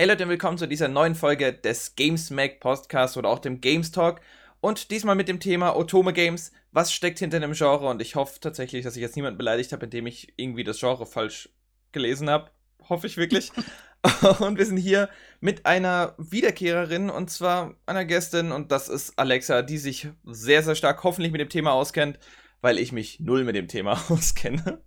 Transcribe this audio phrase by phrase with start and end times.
[0.00, 3.90] Hey Leute und willkommen zu dieser neuen Folge des GamesMack Podcasts oder auch dem Games
[3.90, 4.20] Talk.
[4.60, 6.52] Und diesmal mit dem Thema Otome Games.
[6.70, 7.88] Was steckt hinter dem Genre?
[7.88, 11.04] Und ich hoffe tatsächlich, dass ich jetzt niemanden beleidigt habe, indem ich irgendwie das Genre
[11.04, 11.48] falsch
[11.90, 12.48] gelesen habe.
[12.88, 13.50] Hoffe ich wirklich.
[14.38, 15.08] und wir sind hier
[15.40, 20.76] mit einer Wiederkehrerin und zwar einer Gästin und das ist Alexa, die sich sehr, sehr
[20.76, 22.20] stark hoffentlich mit dem Thema auskennt,
[22.60, 24.80] weil ich mich null mit dem Thema auskenne.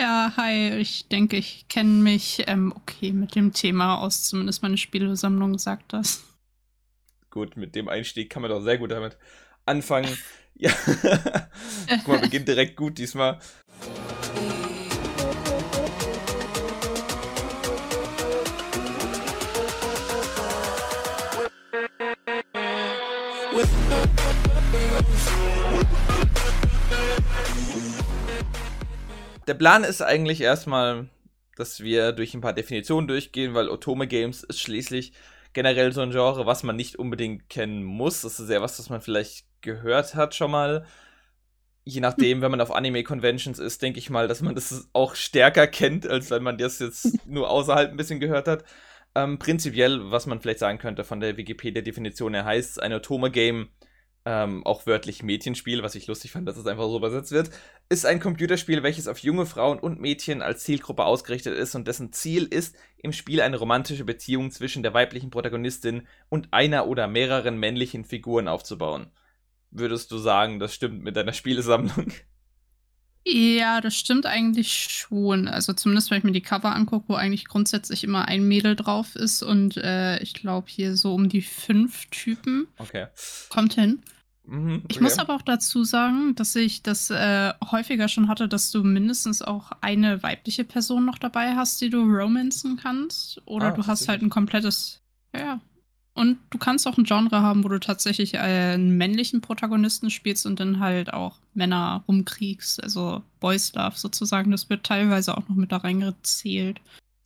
[0.00, 4.76] Ja, hi, ich denke, ich kenne mich ähm, okay mit dem Thema aus, zumindest meine
[4.76, 6.24] Spielesammlung sagt das.
[7.30, 9.16] Gut, mit dem Einstieg kann man doch sehr gut damit
[9.66, 10.18] anfangen.
[10.54, 10.70] Ja,
[11.88, 13.38] guck mal, beginnt direkt gut diesmal.
[29.46, 31.08] Der Plan ist eigentlich erstmal,
[31.56, 35.12] dass wir durch ein paar Definitionen durchgehen, weil Otome Games ist schließlich
[35.52, 38.22] generell so ein Genre, was man nicht unbedingt kennen muss.
[38.22, 40.86] Das ist ja was, was man vielleicht gehört hat schon mal.
[41.84, 45.66] Je nachdem, wenn man auf Anime-Conventions ist, denke ich mal, dass man das auch stärker
[45.66, 48.64] kennt, als wenn man das jetzt nur außerhalb ein bisschen gehört hat.
[49.14, 53.68] Ähm, prinzipiell, was man vielleicht sagen könnte von der Wikipedia-Definition her, heißt ein Otome-Game
[54.26, 57.50] ähm, auch wörtlich Mädchenspiel, was ich lustig fand, dass es einfach so übersetzt wird,
[57.88, 62.12] ist ein Computerspiel, welches auf junge Frauen und Mädchen als Zielgruppe ausgerichtet ist und dessen
[62.12, 67.58] Ziel ist, im Spiel eine romantische Beziehung zwischen der weiblichen Protagonistin und einer oder mehreren
[67.58, 69.10] männlichen Figuren aufzubauen.
[69.70, 72.12] Würdest du sagen, das stimmt mit deiner Spielesammlung?
[73.26, 75.48] Ja, das stimmt eigentlich schon.
[75.48, 79.16] Also zumindest, wenn ich mir die Cover angucke, wo eigentlich grundsätzlich immer ein Mädel drauf
[79.16, 82.66] ist und äh, ich glaube hier so um die fünf Typen.
[82.78, 83.06] Okay.
[83.48, 84.02] Kommt hin.
[84.46, 84.86] Mhm, okay.
[84.90, 88.84] Ich muss aber auch dazu sagen, dass ich das äh, häufiger schon hatte, dass du
[88.84, 93.40] mindestens auch eine weibliche Person noch dabei hast, die du romanzen kannst.
[93.46, 95.00] Oder ah, du hast halt ein komplettes.
[95.34, 95.60] Ja.
[96.14, 100.60] Und du kannst auch ein Genre haben, wo du tatsächlich einen männlichen Protagonisten spielst und
[100.60, 102.82] dann halt auch Männer rumkriegst.
[102.82, 104.52] Also Boys Love sozusagen.
[104.52, 106.80] Das wird teilweise auch noch mit da reingezählt.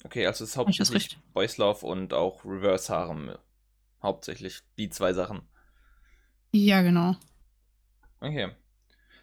[0.05, 3.33] Okay, also es ist hauptsächlich Boys Love und auch Reverse Harem.
[4.03, 5.43] Hauptsächlich die zwei Sachen.
[6.53, 7.17] Ja, genau.
[8.21, 8.51] Okay.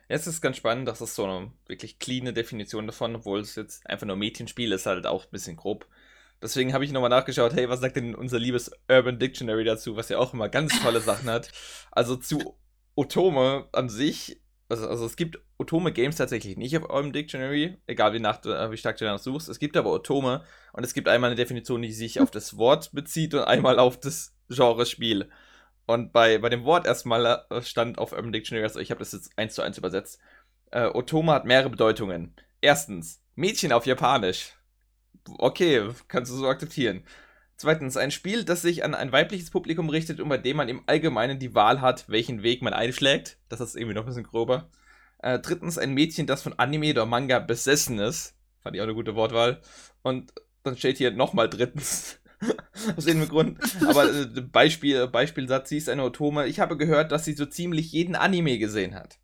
[0.08, 3.56] Jetzt ist es ganz spannend, dass es so eine wirklich cleane Definition davon, obwohl es
[3.56, 5.88] jetzt einfach nur Mädchenspiel ist, halt auch ein bisschen grob.
[6.42, 10.10] Deswegen habe ich nochmal nachgeschaut, hey, was sagt denn unser liebes Urban Dictionary dazu, was
[10.10, 11.52] ja auch immer ganz tolle Sachen hat.
[11.92, 12.58] Also zu
[12.96, 18.14] Otome an sich, also, also es gibt Otome Games tatsächlich nicht auf Urban Dictionary, egal
[18.14, 19.50] wie, nach, äh, wie stark du danach suchst.
[19.50, 22.92] Es gibt aber Otome und es gibt einmal eine Definition, die sich auf das Wort
[22.92, 25.30] bezieht und einmal auf das Genre Spiel.
[25.88, 29.12] Und bei, bei dem Wort erstmal äh, stand auf Urban Dictionary, also ich habe das
[29.12, 30.20] jetzt eins zu eins übersetzt.
[30.72, 32.36] Äh, Otome hat mehrere Bedeutungen.
[32.62, 34.54] Erstens, Mädchen auf Japanisch.
[35.38, 37.04] Okay, kannst du so akzeptieren.
[37.58, 40.84] Zweitens, ein Spiel, das sich an ein weibliches Publikum richtet und bei dem man im
[40.88, 43.38] Allgemeinen die Wahl hat, welchen Weg man einschlägt.
[43.50, 44.70] Das ist irgendwie noch ein bisschen grober.
[45.20, 48.36] Äh, drittens, ein Mädchen, das von Anime oder Manga besessen ist.
[48.62, 49.62] Fand ich auch eine gute Wortwahl.
[50.02, 50.34] Und
[50.64, 52.20] dann steht hier nochmal drittens,
[52.98, 53.60] Aus irgendeinem Grund.
[53.88, 56.48] Aber äh, Beispiel, Beispielsatz, sie ist eine Otome.
[56.48, 59.20] Ich habe gehört, dass sie so ziemlich jeden Anime gesehen hat.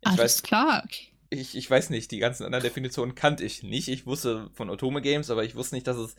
[0.00, 0.82] Ich Alles weiß, klar.
[0.84, 1.08] Okay.
[1.30, 3.88] Ich, ich weiß nicht, die ganzen anderen Definitionen kannte ich nicht.
[3.88, 6.16] Ich wusste von Otome Games, aber ich wusste nicht, dass es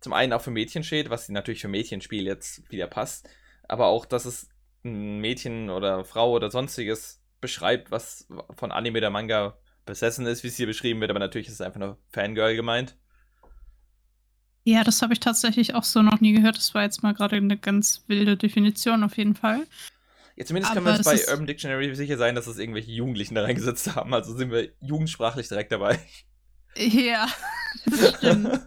[0.00, 3.28] zum einen auch für Mädchen steht, was natürlich für Mädchenspiel jetzt wieder passt,
[3.68, 4.48] aber auch, dass es
[4.84, 10.48] ein Mädchen oder Frau oder sonstiges beschreibt, was von Anime oder Manga besessen ist, wie
[10.48, 12.96] es hier beschrieben wird, aber natürlich ist es einfach nur Fangirl gemeint.
[14.64, 16.56] Ja, das habe ich tatsächlich auch so noch nie gehört.
[16.56, 19.66] Das war jetzt mal gerade eine ganz wilde Definition auf jeden Fall.
[20.36, 23.42] Ja, zumindest können wir uns bei Urban Dictionary sicher sein, dass es irgendwelche Jugendlichen da
[23.42, 24.14] reingesetzt haben.
[24.14, 25.98] Also sind wir jugendsprachlich direkt dabei.
[26.76, 27.28] Ja,
[27.86, 28.60] das stimmt.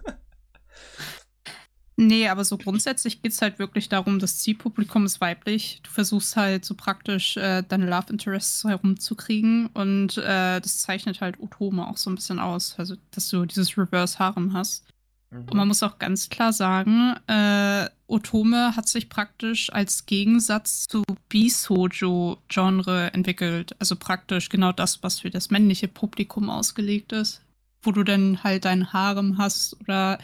[1.96, 5.81] nee, aber so grundsätzlich geht es halt wirklich darum, das Zielpublikum ist weiblich.
[5.84, 11.40] Du versuchst halt so praktisch äh, deine Love Interests herumzukriegen und äh, das zeichnet halt
[11.40, 12.76] Otome auch so ein bisschen aus.
[12.78, 14.86] Also, dass du dieses Reverse Harem hast.
[15.35, 15.50] Mhm.
[15.50, 21.03] Und man muss auch ganz klar sagen, äh, Otome hat sich praktisch als Gegensatz zu
[21.29, 23.76] Bisojo-Genre entwickelt.
[23.79, 27.41] Also praktisch genau das, was für das männliche Publikum ausgelegt ist.
[27.82, 30.20] Wo du dann halt dein Harem hast oder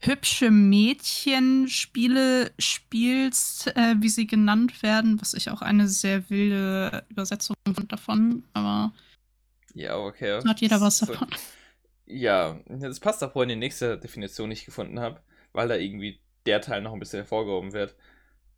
[0.00, 7.56] hübsche Mädchenspiele spielst, äh, wie sie genannt werden, was ich auch eine sehr wilde Übersetzung
[7.74, 8.92] fand davon, aber
[9.74, 10.40] ja, okay.
[10.44, 11.28] Hat jeder was davon.
[12.10, 15.20] Ja, das passt auch vorhin die nächste Definition, die ich gefunden habe,
[15.52, 17.96] weil da irgendwie der Teil noch ein bisschen hervorgehoben wird.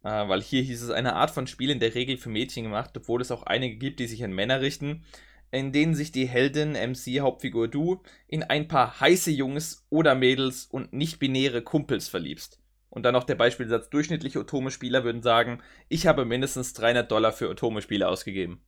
[0.04, 2.96] Äh, weil hier hieß es eine Art von Spiel in der Regel für Mädchen gemacht,
[2.96, 5.04] obwohl es auch einige gibt, die sich an Männer richten.
[5.52, 10.66] in denen sich die Heldin, MC, Hauptfigur du, in ein paar heiße Jungs oder Mädels
[10.66, 12.60] und nicht-binäre Kumpels verliebst.
[12.88, 17.48] Und dann noch der Beispielsatz, durchschnittliche Otome-Spieler würden sagen, ich habe mindestens 300 Dollar für
[17.48, 18.62] Otome-Spiele ausgegeben.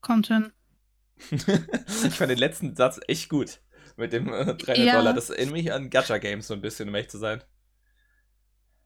[0.00, 0.52] Kommt hin.
[1.30, 3.60] ich fand den letzten Satz echt gut.
[3.96, 4.96] Mit dem äh, 300 ja.
[4.96, 5.14] Dollar.
[5.14, 7.42] Das erinnert mich an Gacha-Games so ein bisschen, um echt zu sein.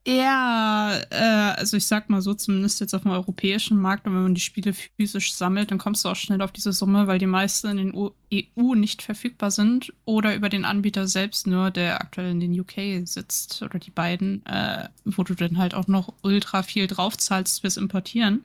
[0.06, 4.22] Ja, äh, also ich sag mal so, zumindest jetzt auf dem europäischen Markt, und wenn
[4.22, 7.26] man die Spiele physisch sammelt, dann kommst du auch schnell auf diese Summe, weil die
[7.26, 12.00] meisten in den EU e nicht verfügbar sind oder über den Anbieter selbst nur, der
[12.00, 16.14] aktuell in den UK sitzt oder die beiden, äh, wo du dann halt auch noch
[16.22, 18.44] ultra viel draufzahlst fürs Importieren.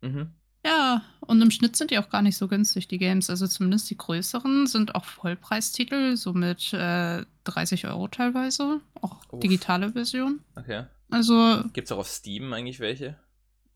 [0.00, 0.30] Mhm.
[0.64, 3.30] Ja, und im Schnitt sind die auch gar nicht so günstig, die Games.
[3.30, 8.80] Also zumindest die größeren sind auch Vollpreistitel, so mit äh, 30 Euro teilweise.
[9.00, 9.40] Auch Uff.
[9.40, 10.40] digitale Version.
[10.56, 10.84] Okay.
[11.10, 11.64] Also.
[11.72, 13.16] Gibt es auch auf Steam eigentlich welche?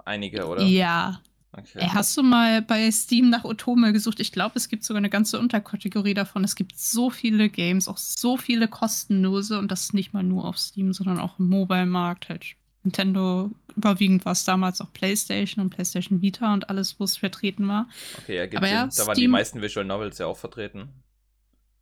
[0.04, 0.62] Einige, oder?
[0.62, 1.20] Ja.
[1.56, 1.86] Okay.
[1.88, 4.18] Hast du mal bei Steam nach Otome gesucht?
[4.18, 6.42] Ich glaube, es gibt sogar eine ganze Unterkategorie davon.
[6.42, 10.58] Es gibt so viele Games, auch so viele kostenlose und das nicht mal nur auf
[10.58, 16.20] Steam, sondern auch im Mobile-Markt halt Nintendo, überwiegend war es damals auch PlayStation und PlayStation
[16.20, 17.88] Vita und alles, wo es vertreten war.
[18.18, 20.90] Okay, ja, Aber ja, da waren die meisten Visual Novels ja auch vertreten.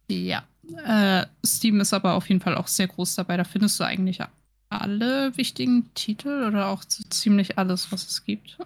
[0.08, 0.46] Ja,
[0.86, 3.36] äh, Steam ist aber auf jeden Fall auch sehr groß dabei.
[3.36, 4.20] Da findest du eigentlich
[4.68, 8.58] alle wichtigen Titel oder auch so ziemlich alles, was es gibt.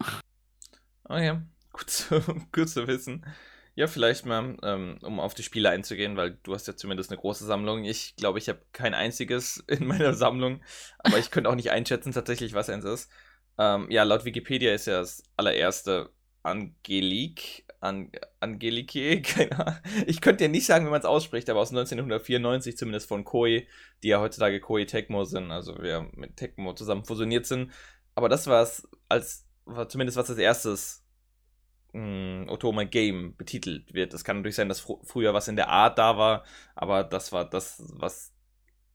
[1.05, 1.41] Okay,
[1.73, 2.21] gut zu,
[2.53, 3.25] gut zu wissen.
[3.77, 7.21] Ja, vielleicht mal, ähm, um auf die Spiele einzugehen, weil du hast ja zumindest eine
[7.21, 7.85] große Sammlung.
[7.85, 10.63] Ich glaube, ich habe kein einziges in meiner Sammlung,
[10.99, 13.11] aber ich könnte auch nicht einschätzen tatsächlich, was eins ist.
[13.59, 16.11] Ähm, ja, laut Wikipedia ist ja das allererste
[16.43, 19.81] Angelique, An Angelike, keine Ahnung.
[20.07, 23.67] Ich könnte ja nicht sagen, wie man es ausspricht, aber aus 1994 zumindest von Koei,
[24.03, 27.73] die ja heutzutage Koei Tecmo sind, also wir mit Tecmo zusammen fusioniert sind.
[28.15, 29.47] Aber das war es als,
[29.89, 31.06] zumindest was als erstes
[31.97, 34.15] mh, Otome Game betitelt wird.
[34.15, 36.45] Es kann natürlich sein, dass fr früher was in der Art da war,
[36.75, 38.33] aber das war das, was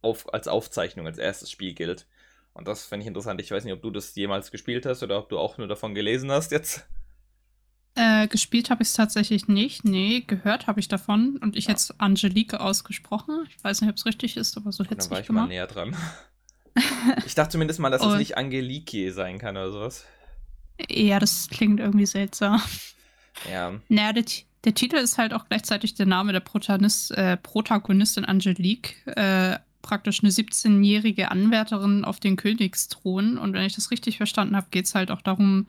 [0.01, 2.07] auf, als Aufzeichnung, als erstes Spiel gilt.
[2.53, 3.39] Und das fände ich interessant.
[3.41, 5.95] Ich weiß nicht, ob du das jemals gespielt hast oder ob du auch nur davon
[5.95, 6.85] gelesen hast jetzt.
[7.95, 9.83] Äh, gespielt habe ich es tatsächlich nicht.
[9.85, 11.37] Nee, gehört habe ich davon.
[11.37, 11.71] Und ich ja.
[11.71, 13.47] hätte Angelique ausgesprochen.
[13.49, 15.47] Ich weiß nicht, ob es richtig ist, aber so hätte es nicht war ich gemacht.
[15.47, 15.95] mal näher dran.
[17.25, 20.05] ich dachte zumindest mal, dass es nicht Angelike sein kann oder sowas.
[20.89, 22.61] Ja, das klingt irgendwie seltsam.
[23.49, 23.79] Ja.
[23.87, 24.25] Naja, der,
[24.65, 28.95] der Titel ist halt auch gleichzeitig der Name der Protagonist, äh, Protagonistin Angelique.
[29.05, 33.37] Äh, praktisch eine 17-jährige Anwärterin auf den Königsthron.
[33.37, 35.67] Und wenn ich das richtig verstanden habe, geht es halt auch darum,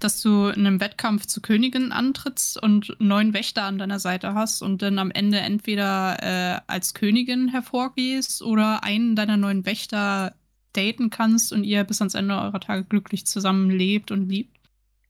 [0.00, 4.60] dass du in einem Wettkampf zur Königin antrittst und neun Wächter an deiner Seite hast
[4.60, 10.34] und dann am Ende entweder äh, als Königin hervorgehst oder einen deiner neuen Wächter
[10.76, 14.58] daten kannst und ihr bis ans Ende eurer Tage glücklich zusammen lebt und liebt.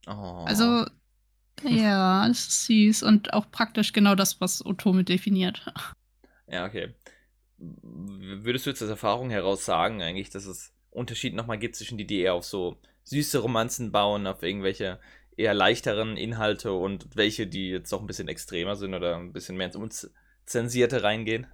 [0.06, 0.44] Oh.
[0.46, 0.86] Also,
[1.62, 5.72] ja, das ist süß und auch praktisch genau das, was Otome definiert.
[6.46, 6.94] Ja, okay.
[7.56, 12.06] Würdest du jetzt aus Erfahrung heraus sagen, eigentlich, dass es Unterschied nochmal gibt zwischen die,
[12.06, 15.00] die eher auf so süße Romanzen bauen, auf irgendwelche
[15.36, 19.56] eher leichteren Inhalte und welche, die jetzt auch ein bisschen extremer sind oder ein bisschen
[19.56, 19.76] mehr ins
[20.44, 21.46] Unzensierte reingehen?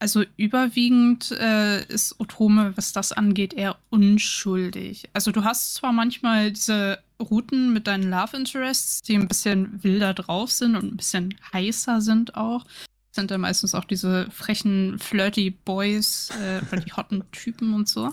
[0.00, 5.10] Also überwiegend äh, ist Otome, was das angeht, eher unschuldig.
[5.12, 10.14] Also du hast zwar manchmal diese Routen mit deinen Love Interests, die ein bisschen wilder
[10.14, 12.64] drauf sind und ein bisschen heißer sind auch.
[12.64, 17.86] Das sind dann meistens auch diese frechen, flirty Boys äh, oder die hotten Typen und
[17.86, 18.10] so.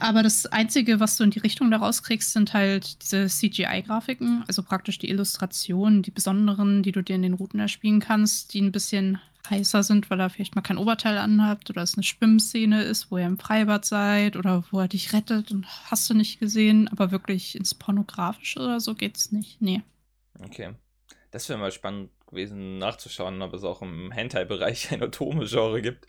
[0.00, 4.62] Aber das Einzige, was du in die Richtung daraus kriegst, sind halt diese CGI-Grafiken, also
[4.62, 8.72] praktisch die Illustrationen, die besonderen, die du dir in den Routen erspielen kannst, die ein
[8.72, 13.10] bisschen heißer sind, weil er vielleicht mal kein Oberteil anhabt oder es eine Schwimmszene ist,
[13.10, 16.88] wo ihr im Freibad seid oder wo er dich rettet und hast du nicht gesehen,
[16.88, 19.60] aber wirklich ins Pornografische oder so geht's nicht.
[19.60, 19.82] Nee.
[20.40, 20.74] Okay.
[21.30, 26.06] Das wäre mal spannend gewesen nachzuschauen, ob es auch im Hentai-Bereich ein Otome-Genre gibt.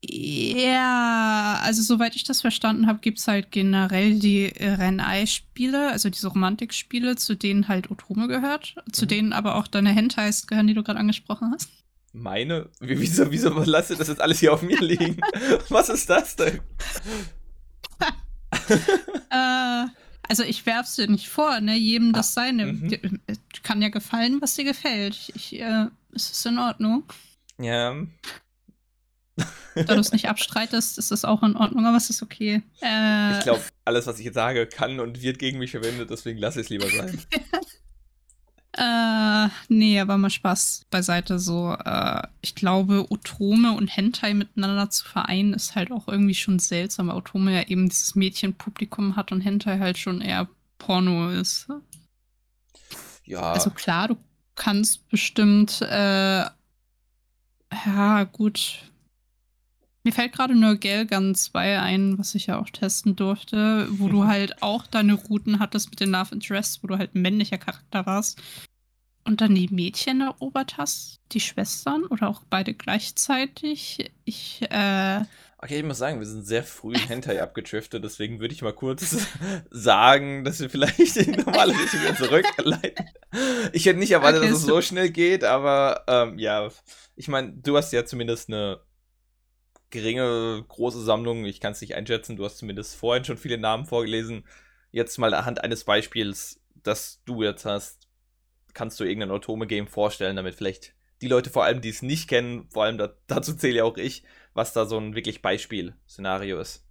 [0.00, 6.28] Ja, also soweit ich das verstanden habe, gibt es halt generell die Renai-Spiele, also diese
[6.28, 9.08] Romantikspiele, zu denen halt Otome gehört, zu mhm.
[9.08, 11.70] denen aber auch deine Hentais gehören, die du gerade angesprochen hast.
[12.12, 12.68] Meine?
[12.80, 15.20] Wieso, wieso lasse das jetzt alles hier auf mir liegen?
[15.68, 16.60] Was ist das denn?
[19.30, 19.86] äh,
[20.28, 21.74] also ich werf's dir nicht vor, ne?
[21.74, 22.72] Jedem das ah, seine.
[22.72, 22.92] Mhm.
[23.26, 25.32] Äh, kann ja gefallen, was dir gefällt.
[25.34, 27.02] Ich, äh, ist es in Ordnung?
[27.58, 27.96] Ja,
[29.86, 32.62] da du es nicht abstreitest, ist das auch in Ordnung, aber es ist okay.
[32.82, 36.38] Äh, ich glaube, alles, was ich jetzt sage, kann und wird gegen mich verwendet, deswegen
[36.38, 37.20] lasse ich es lieber sein.
[39.48, 41.38] äh, nee, aber mal Spaß beiseite.
[41.38, 46.58] So, äh, ich glaube, Otome und Hentai miteinander zu vereinen, ist halt auch irgendwie schon
[46.58, 51.68] seltsam, weil Otome ja eben dieses Mädchenpublikum hat und Hentai halt schon eher Porno ist.
[53.24, 53.52] Ja.
[53.52, 54.16] Also klar, du
[54.54, 56.44] kannst bestimmt, äh,
[57.86, 58.90] ja, gut.
[60.08, 64.24] Mir fällt gerade nur Gelgun 2 ein, was ich ja auch testen durfte, wo du
[64.24, 68.06] halt auch deine Routen hattest mit den Love Interests, wo du halt ein männlicher Charakter
[68.06, 68.40] warst.
[69.24, 74.10] Und dann die Mädchen erobert hast, die Schwestern oder auch beide gleichzeitig.
[74.24, 75.20] Ich, äh.
[75.58, 78.72] Okay, ich muss sagen, wir sind sehr früh in Hentai abgetriftet, deswegen würde ich mal
[78.72, 79.14] kurz
[79.70, 83.10] sagen, dass wir vielleicht die normale Richtung wieder zurückleiten.
[83.74, 86.70] Ich hätte nicht erwartet, okay, dass es so schnell geht, aber ähm, ja,
[87.14, 88.80] ich meine, du hast ja zumindest eine
[89.90, 91.44] geringe, große Sammlung.
[91.44, 92.36] Ich kann es nicht einschätzen.
[92.36, 94.44] Du hast zumindest vorhin schon viele Namen vorgelesen.
[94.90, 98.08] Jetzt mal anhand eines Beispiels, das du jetzt hast,
[98.74, 102.68] kannst du irgendein Otome-Game vorstellen, damit vielleicht die Leute vor allem, die es nicht kennen,
[102.70, 104.22] vor allem da, dazu zähle ja auch ich,
[104.54, 106.84] was da so ein wirklich Beispiel-Szenario ist.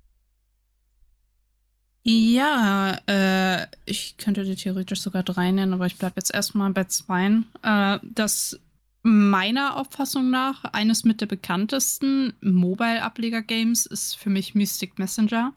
[2.04, 6.86] Ja, äh, ich könnte dir theoretisch sogar drei nennen, aber ich bleibe jetzt erstmal bei
[6.86, 7.42] zwei.
[7.63, 8.60] Äh, das
[9.08, 15.54] meiner Auffassung nach eines mit der bekanntesten Mobile-Ableger-Games ist für mich Mystic Messenger,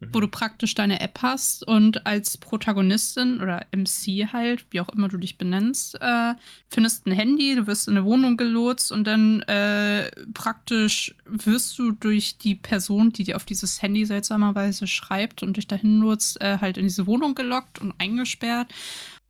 [0.00, 0.08] mhm.
[0.12, 5.08] wo du praktisch deine App hast und als Protagonistin oder MC halt, wie auch immer
[5.08, 6.34] du dich benennst, äh,
[6.68, 11.92] findest ein Handy, du wirst in eine Wohnung gelotst und dann äh, praktisch wirst du
[11.92, 16.58] durch die Person, die dir auf dieses Handy seltsamerweise schreibt und dich dahin nutzt, äh,
[16.60, 18.74] halt in diese Wohnung gelockt und eingesperrt.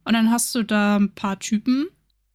[0.04, 1.88] Und dann hast du da ein paar Typen,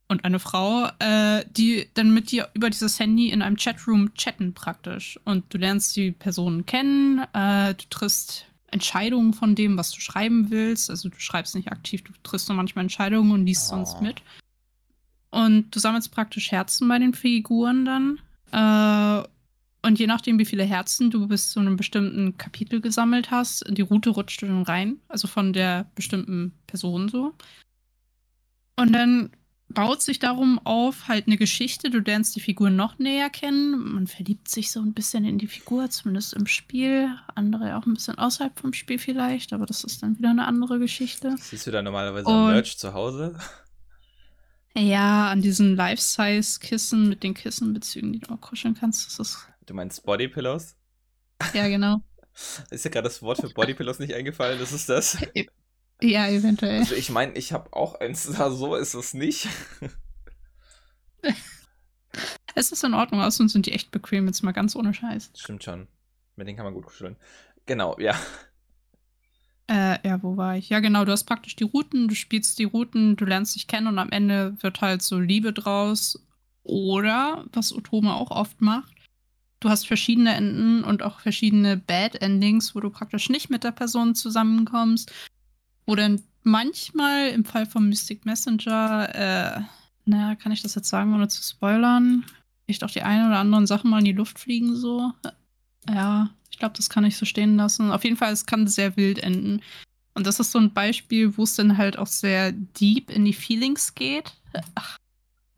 [0.08, 4.52] und eine Frau, äh, die dann mit dir über dieses Handy in einem Chatroom chatten
[4.52, 5.18] praktisch.
[5.24, 10.50] Und du lernst die Personen kennen, äh, du triffst Entscheidungen von dem, was du schreiben
[10.50, 10.90] willst.
[10.90, 14.22] Also du schreibst nicht aktiv, du triffst nur manchmal Entscheidungen und liest sonst mit.
[15.30, 18.20] Und du sammelst praktisch Herzen bei den Figuren dann.
[18.52, 19.28] Äh,
[19.86, 23.74] und je nachdem, wie viele Herzen du bis zu einem bestimmten Kapitel gesammelt hast, in
[23.74, 24.98] die Route rutscht du dann rein.
[25.08, 27.34] Also von der bestimmten Person so.
[28.76, 29.30] Und dann
[29.68, 31.90] baut sich darum auf, halt eine Geschichte.
[31.90, 33.94] Du lernst die Figur noch näher kennen.
[33.94, 37.10] Man verliebt sich so ein bisschen in die Figur, zumindest im Spiel.
[37.34, 40.78] Andere auch ein bisschen außerhalb vom Spiel vielleicht, aber das ist dann wieder eine andere
[40.78, 41.34] Geschichte.
[41.38, 43.38] Siehst du da normalerweise Und, Merch zu Hause?
[44.76, 49.06] Ja, an diesen Life-Size-Kissen mit den Kissenbezügen, die du auch kuscheln kannst.
[49.06, 50.76] Das ist du meinst Bodypillows?
[51.52, 52.02] Ja, genau.
[52.70, 55.18] Ist ja gerade das Wort für Bodypillows nicht eingefallen, das ist das.
[56.02, 56.80] Ja, eventuell.
[56.80, 59.48] Also ich meine, ich habe auch eins, so ist es nicht.
[62.54, 65.32] es ist in Ordnung, außerdem sind die echt bequem, jetzt mal ganz ohne Scheiß.
[65.36, 65.88] Stimmt schon.
[66.36, 67.16] Mit denen kann man gut kuscheln.
[67.66, 68.14] Genau, ja.
[69.66, 70.68] Äh, ja, wo war ich?
[70.68, 73.86] Ja, genau, du hast praktisch die Routen, du spielst die Routen, du lernst dich kennen
[73.86, 76.26] und am Ende wird halt so Liebe draus.
[76.64, 78.92] Oder, was Otome auch oft macht,
[79.60, 83.72] du hast verschiedene Enden und auch verschiedene Bad Endings, wo du praktisch nicht mit der
[83.72, 85.12] Person zusammenkommst.
[85.86, 89.60] Wo dann manchmal im Fall von Mystic Messenger, äh,
[90.06, 92.24] naja, kann ich das jetzt sagen, ohne zu spoilern,
[92.66, 95.12] echt auch die ein oder anderen Sachen mal in die Luft fliegen so.
[95.88, 97.90] Ja, ich glaube, das kann ich so stehen lassen.
[97.90, 99.60] Auf jeden Fall, es kann sehr wild enden.
[100.14, 103.32] Und das ist so ein Beispiel, wo es dann halt auch sehr deep in die
[103.32, 104.32] Feelings geht.
[104.74, 104.96] Ach,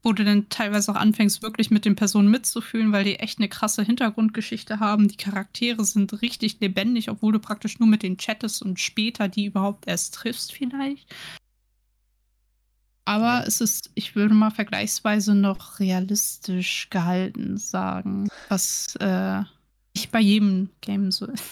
[0.06, 3.48] wo du dann teilweise auch anfängst, wirklich mit den Personen mitzufühlen, weil die echt eine
[3.48, 5.08] krasse Hintergrundgeschichte haben.
[5.08, 9.46] Die Charaktere sind richtig lebendig, obwohl du praktisch nur mit denen chattest und später die
[9.46, 11.12] überhaupt erst triffst, vielleicht.
[13.04, 19.40] Aber es ist, ich würde mal vergleichsweise noch realistisch gehalten sagen, was äh,
[19.92, 21.42] nicht bei jedem Game so ist.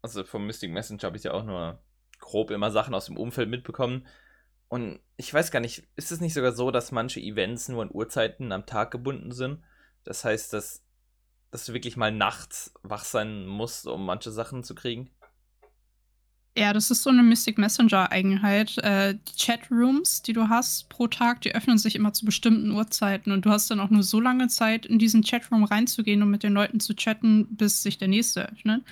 [0.00, 1.82] Also vom Mystic Messenger habe ich ja auch nur
[2.18, 4.06] grob immer Sachen aus dem Umfeld mitbekommen.
[4.68, 7.90] Und ich weiß gar nicht, ist es nicht sogar so, dass manche Events nur an
[7.92, 9.62] Uhrzeiten am Tag gebunden sind?
[10.04, 10.82] Das heißt, dass,
[11.50, 15.10] dass du wirklich mal nachts wach sein musst, um manche Sachen zu kriegen?
[16.58, 18.78] Ja, das ist so eine Mystic Messenger-Eigenheit.
[18.78, 23.30] Äh, die Chatrooms, die du hast pro Tag, die öffnen sich immer zu bestimmten Uhrzeiten
[23.30, 26.42] und du hast dann auch nur so lange Zeit, in diesen Chatroom reinzugehen und mit
[26.42, 28.82] den Leuten zu chatten, bis sich der nächste öffnet.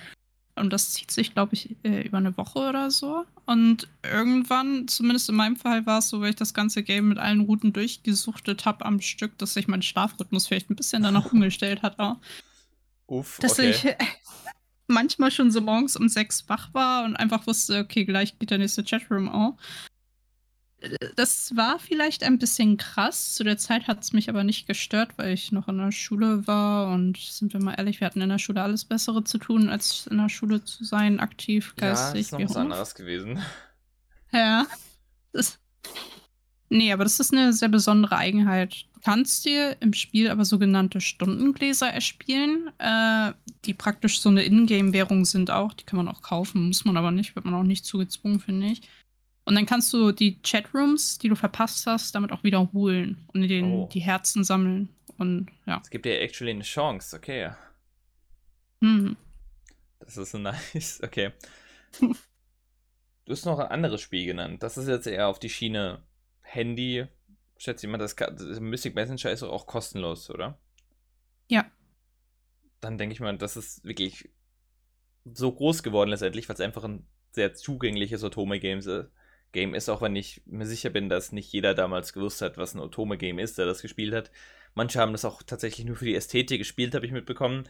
[0.55, 3.25] Und das zieht sich, glaube ich, äh, über eine Woche oder so.
[3.45, 7.17] Und irgendwann, zumindest in meinem Fall, war es so, weil ich das ganze Game mit
[7.17, 11.81] allen Routen durchgesuchtet habe am Stück, dass sich mein Schlafrhythmus vielleicht ein bisschen danach umgestellt
[11.81, 11.99] hat.
[11.99, 12.17] Auch.
[13.07, 13.71] Uff, dass okay.
[13.71, 13.95] ich
[14.87, 18.57] manchmal schon so morgens um sechs wach war und einfach wusste, okay, gleich geht der
[18.57, 19.55] nächste Chatroom auf
[21.15, 23.33] das war vielleicht ein bisschen krass.
[23.33, 26.47] Zu der Zeit hat es mich aber nicht gestört, weil ich noch in der Schule
[26.47, 26.93] war.
[26.93, 30.07] Und sind wir mal ehrlich, wir hatten in der Schule alles Bessere zu tun, als
[30.07, 32.31] in der Schule zu sein, aktiv, geistig.
[32.31, 33.41] Ja, ist noch was anderes gewesen.
[34.31, 34.65] Ja.
[35.31, 35.59] Das,
[36.69, 38.85] nee, aber das ist eine sehr besondere Eigenheit.
[38.93, 43.33] Du kannst dir im Spiel aber sogenannte Stundengläser erspielen, äh,
[43.65, 45.73] die praktisch so eine Ingame-Währung sind auch.
[45.73, 48.67] Die kann man auch kaufen, muss man aber nicht, wird man auch nicht zugezwungen, finde
[48.67, 48.81] ich.
[49.45, 53.71] Und dann kannst du die Chatrooms, die du verpasst hast, damit auch wiederholen und den,
[53.71, 53.89] oh.
[53.93, 54.89] die Herzen sammeln.
[55.17, 55.79] Und ja.
[55.83, 57.51] Es gibt dir actually eine Chance, okay.
[58.79, 59.15] Mhm.
[59.99, 61.31] Das ist nice, okay.
[63.25, 64.61] Du hast noch ein anderes Spiel genannt.
[64.61, 66.03] Das ist jetzt eher auf die Schiene
[66.41, 67.07] Handy.
[67.57, 70.59] Schätze ich mal, das, das Mystic Messenger ist auch kostenlos, oder?
[71.49, 71.65] Ja.
[72.81, 74.29] Dann denke ich mal, das ist wirklich
[75.23, 79.09] so groß geworden letztendlich, weil es einfach ein sehr zugängliches Otome-Game ist.
[79.55, 82.75] Game ist, auch wenn ich mir sicher bin, dass nicht jeder damals gewusst hat, was
[82.75, 84.29] ein Otome-Game ist, der das gespielt hat.
[84.75, 87.63] Manche haben das auch tatsächlich nur für die Ästhetik gespielt, habe ich mitbekommen.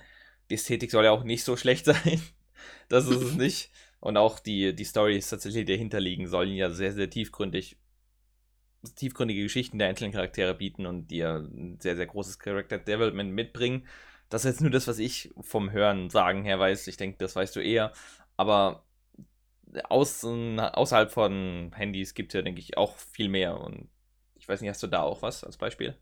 [0.50, 2.22] Die Ästhetik soll ja auch nicht so schlecht sein.
[2.90, 3.72] das ist es nicht.
[4.00, 7.78] Und auch die, die Storys tatsächlich, die dahinter liegen, sollen ja sehr, sehr tiefgründig,
[8.96, 13.88] tiefgründige Geschichten der einzelnen Charaktere bieten und ja ein sehr, sehr großes Character Development mitbringen.
[14.30, 16.88] Das ist jetzt nur das, was ich vom Hören sagen her weiß.
[16.88, 17.94] Ich denke, das weißt du eher.
[18.38, 18.85] Aber
[19.84, 23.60] aus, außerhalb von Handys gibt es ja, denke ich, auch viel mehr.
[23.60, 23.90] Und
[24.36, 25.96] ich weiß nicht, hast du da auch was als Beispiel?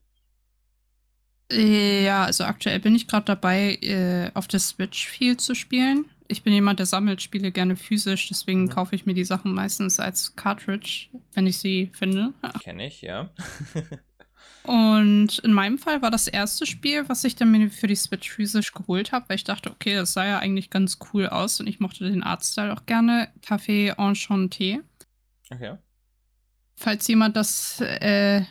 [1.52, 6.06] Ja, also aktuell bin ich gerade dabei, äh, auf der Switch viel zu spielen.
[6.28, 8.70] Ich bin jemand, der sammelt Spiele gerne physisch, deswegen mhm.
[8.70, 12.34] kaufe ich mir die Sachen meistens als Cartridge, wenn ich sie finde.
[12.64, 13.30] Kenne ich, ja.
[14.64, 18.72] Und in meinem Fall war das erste Spiel, was ich dann für die Switch physisch
[18.72, 21.82] geholt habe, weil ich dachte, okay, das sah ja eigentlich ganz cool aus und ich
[21.82, 23.30] mochte den Artstyle auch gerne.
[23.46, 24.80] Café Enchanté.
[25.52, 25.78] Okay.
[26.76, 28.44] Falls jemand das äh,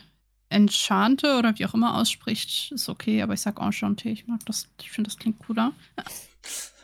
[0.49, 4.11] Enchante oder wie auch immer ausspricht, ist okay, aber ich sag Enchanté.
[4.11, 5.73] Ich mag das, ich finde, das klingt cooler.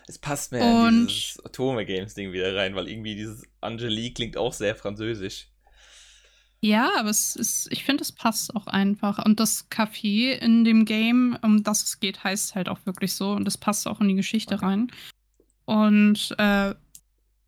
[0.07, 4.53] Es passt mir und, in dieses Atome-Games-Ding wieder rein, weil irgendwie dieses Angelique klingt auch
[4.53, 5.49] sehr französisch.
[6.61, 9.23] Ja, aber es ist, ich finde, es passt auch einfach.
[9.23, 13.31] Und das Café in dem Game, um das es geht, heißt halt auch wirklich so.
[13.31, 14.65] Und das passt auch in die Geschichte okay.
[14.65, 14.91] rein.
[15.65, 16.75] Und äh,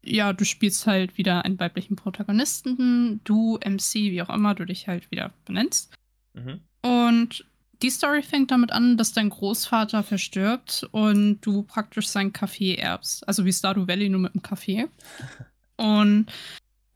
[0.03, 4.88] ja, du spielst halt wieder einen weiblichen Protagonisten, du, MC, wie auch immer du dich
[4.88, 5.94] halt wieder benennst.
[6.34, 6.62] Mhm.
[6.82, 7.46] Und
[7.82, 13.27] die Story fängt damit an, dass dein Großvater verstirbt und du praktisch sein Café erbst.
[13.27, 14.88] Also wie Stardew Valley nur mit dem Café.
[15.78, 16.28] Und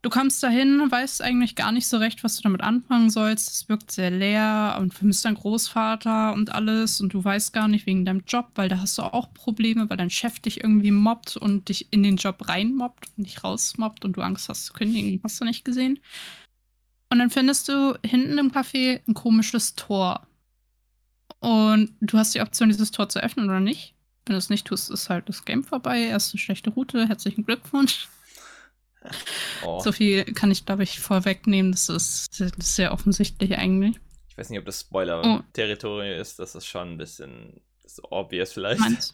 [0.05, 3.49] Du kommst dahin, weißt eigentlich gar nicht so recht, was du damit anfangen sollst.
[3.49, 7.01] Es wirkt sehr leer und vermisst deinen Großvater und alles.
[7.01, 9.97] Und du weißt gar nicht wegen deinem Job, weil da hast du auch Probleme, weil
[9.97, 14.15] dein Chef dich irgendwie mobbt und dich in den Job reinmobbt und dich rausmobbt und
[14.15, 15.19] du Angst hast zu kündigen.
[15.23, 15.99] Hast du nicht gesehen?
[17.09, 20.27] Und dann findest du hinten im Café ein komisches Tor.
[21.39, 23.95] Und du hast die Option, dieses Tor zu öffnen oder nicht.
[24.27, 26.01] Wenn du es nicht tust, ist halt das Game vorbei.
[26.01, 27.07] Erste schlechte Route.
[27.07, 28.07] Herzlichen Glückwunsch.
[29.63, 29.79] Oh.
[29.79, 31.71] So viel kann ich, glaube ich, vorwegnehmen.
[31.71, 33.97] Das ist, sehr offensichtlich eigentlich.
[34.29, 36.21] Ich weiß nicht, ob das Spoiler-Territorium oh.
[36.21, 36.39] ist.
[36.39, 37.61] Das ist schon ein bisschen
[38.09, 38.79] obvious vielleicht.
[38.79, 39.13] Meinst?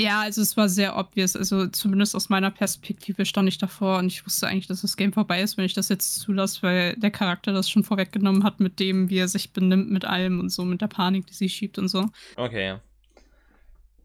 [0.00, 1.36] Ja, also es war sehr obvious.
[1.36, 5.12] Also zumindest aus meiner Perspektive stand ich davor und ich wusste eigentlich, dass das Game
[5.12, 8.80] vorbei ist, wenn ich das jetzt zulasse, weil der Charakter das schon vorweggenommen hat mit
[8.80, 11.78] dem, wie er sich benimmt mit allem und so, mit der Panik, die sie schiebt
[11.78, 12.08] und so.
[12.36, 12.80] Okay, ja.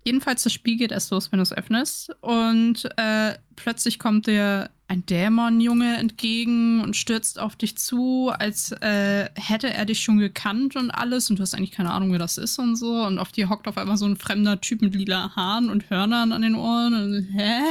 [0.05, 2.11] Jedenfalls, das Spiel geht erst los, wenn du es öffnest.
[2.21, 9.29] Und äh, plötzlich kommt dir ein Dämonjunge entgegen und stürzt auf dich zu, als äh,
[9.33, 11.31] hätte er dich schon gekannt und alles.
[11.31, 13.03] Und du hast eigentlich keine Ahnung, wer das ist und so.
[13.03, 16.31] Und auf dir hockt auf einmal so ein fremder Typ mit lila Haaren und Hörnern
[16.31, 16.93] an den Ohren.
[16.93, 17.61] Und, hä?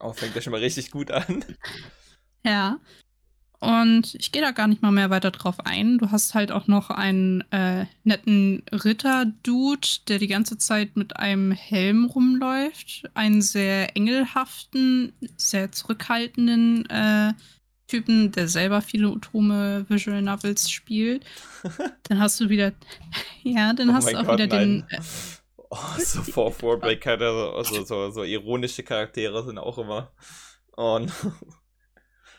[0.00, 1.44] Oh, fängt ja schon mal richtig gut an.
[2.42, 2.78] Ja.
[3.58, 5.98] Und ich gehe da gar nicht mal mehr weiter drauf ein.
[5.98, 11.52] Du hast halt auch noch einen äh, netten Ritter-Dude, der die ganze Zeit mit einem
[11.52, 13.04] Helm rumläuft.
[13.14, 17.32] Einen sehr engelhaften, sehr zurückhaltenden äh,
[17.86, 21.24] Typen, der selber viele Otome Visual Novels spielt.
[22.04, 22.72] Dann hast du wieder,
[23.42, 24.86] ja, dann oh hast du auch Gott, wieder nein.
[24.90, 24.98] den.
[24.98, 25.02] Äh,
[25.70, 30.12] oh, so vor Vorbreak, also so, so ironische Charaktere sind auch immer.
[30.76, 31.32] Oh no.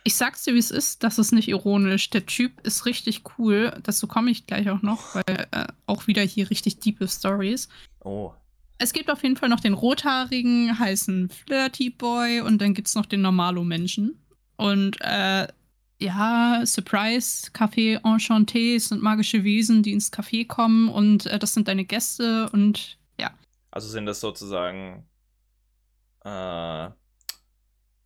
[0.08, 2.10] Ich sag's dir, wie es ist, das ist nicht ironisch.
[2.12, 3.78] Der Typ ist richtig cool.
[3.84, 7.68] Dazu komme ich gleich auch noch, weil äh, auch wieder hier richtig diepe Stories.
[8.06, 8.32] Oh.
[8.78, 13.06] Es gibt auf jeden Fall noch den rothaarigen, heißen Flirty Boy und dann gibt's noch
[13.06, 14.18] den Normalo-Menschen.
[14.56, 15.50] Und äh,
[16.00, 21.68] ja, Surprise, Café Enchanté sind magische Wesen, die ins Café kommen und äh, das sind
[21.68, 23.32] deine Gäste und ja.
[23.72, 25.06] Also sind das sozusagen.
[26.24, 26.92] Äh,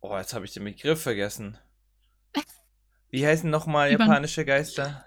[0.00, 1.58] oh, jetzt habe ich den Begriff vergessen.
[3.10, 5.04] Wie heißen nochmal japanische Geister?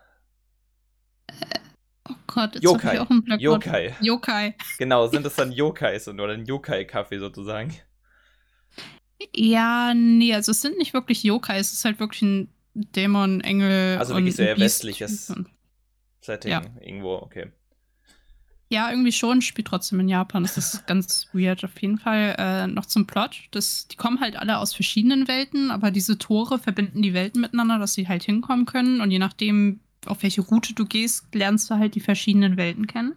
[2.08, 2.94] Oh Gott, jetzt Yokai.
[2.94, 3.96] Ich auch einen Yokai.
[4.00, 4.56] Yokai.
[4.78, 7.74] Genau, sind das dann Yokais oder ein Yokai-Kaffee sozusagen?
[9.36, 13.98] Ja, nee, also es sind nicht wirklich Yokai, es ist halt wirklich ein Dämon, Engel.
[13.98, 15.34] Also wirklich sehr westliches
[16.22, 16.62] Setting ja.
[16.82, 17.52] irgendwo, okay.
[18.69, 20.43] Ja, irgendwie schon, spielt trotzdem in Japan.
[20.43, 21.63] Das ist ganz weird.
[21.63, 23.41] Auf jeden Fall äh, noch zum Plot.
[23.51, 27.80] Das, die kommen halt alle aus verschiedenen Welten, aber diese Tore verbinden die Welten miteinander,
[27.80, 29.01] dass sie halt hinkommen können.
[29.01, 33.15] Und je nachdem, auf welche Route du gehst, lernst du halt die verschiedenen Welten kennen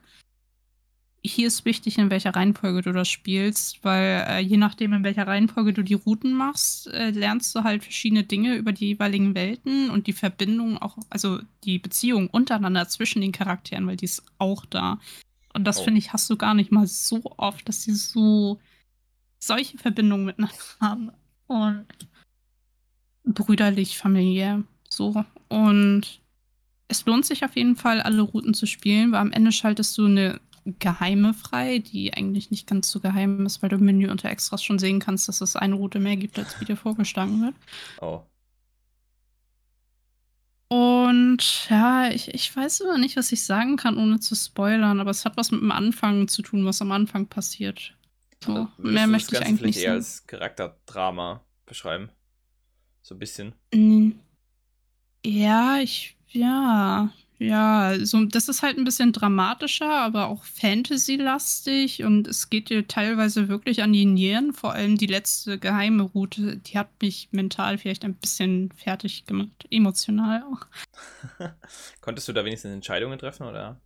[1.28, 5.26] hier ist wichtig, in welcher Reihenfolge du das spielst, weil äh, je nachdem, in welcher
[5.26, 9.90] Reihenfolge du die Routen machst, äh, lernst du halt verschiedene Dinge über die jeweiligen Welten
[9.90, 14.64] und die Verbindung auch, also die Beziehung untereinander zwischen den Charakteren, weil die ist auch
[14.66, 14.98] da.
[15.58, 15.84] Und das oh.
[15.84, 18.60] finde ich, hast du gar nicht mal so oft, dass sie so
[19.40, 21.10] solche Verbindungen miteinander haben.
[21.48, 21.86] Und
[23.24, 25.24] brüderlich, familiär, so.
[25.48, 26.20] Und
[26.86, 30.06] es lohnt sich auf jeden Fall, alle Routen zu spielen, weil am Ende schaltest du
[30.06, 30.40] eine
[30.78, 34.62] Geheime frei, die eigentlich nicht ganz so geheim ist, weil du im Menü unter Extras
[34.62, 37.54] schon sehen kannst, dass es eine Route mehr gibt, als wie dir vorgeschlagen wird.
[38.00, 38.22] Oh.
[40.68, 45.10] Und ja, ich, ich weiß immer nicht, was ich sagen kann, ohne zu spoilern, aber
[45.10, 47.94] es hat was mit dem Anfang zu tun, was am Anfang passiert.
[48.44, 49.84] So, mehr möchte ich eigentlich nicht.
[49.84, 52.10] eher als Charakterdrama beschreiben.
[53.02, 53.54] So ein bisschen.
[55.24, 57.10] Ja, ich, ja.
[57.40, 62.88] Ja, so, das ist halt ein bisschen dramatischer, aber auch Fantasy-lastig und es geht dir
[62.88, 64.52] teilweise wirklich an die Nieren.
[64.52, 69.68] Vor allem die letzte geheime Route, die hat mich mental vielleicht ein bisschen fertig gemacht,
[69.70, 70.66] emotional auch.
[72.00, 73.80] Konntest du da wenigstens Entscheidungen treffen, oder?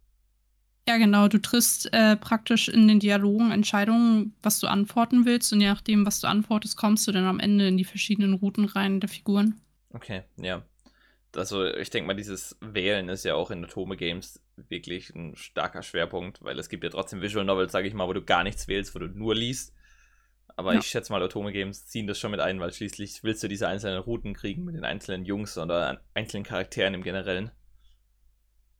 [0.88, 1.28] Ja, genau.
[1.28, 6.06] Du triffst äh, praktisch in den Dialogen Entscheidungen, was du antworten willst und je nachdem,
[6.06, 9.60] was du antwortest, kommst du dann am Ende in die verschiedenen Routen rein der Figuren.
[9.92, 10.64] Okay, ja
[11.36, 15.82] also ich denke mal, dieses Wählen ist ja auch in Atome Games wirklich ein starker
[15.82, 18.68] Schwerpunkt, weil es gibt ja trotzdem Visual Novels, sage ich mal, wo du gar nichts
[18.68, 19.74] wählst, wo du nur liest.
[20.56, 20.80] Aber ja.
[20.80, 23.68] ich schätze mal, Atome Games ziehen das schon mit ein, weil schließlich willst du diese
[23.68, 27.50] einzelnen Routen kriegen mit den einzelnen Jungs oder einzelnen Charakteren im Generellen.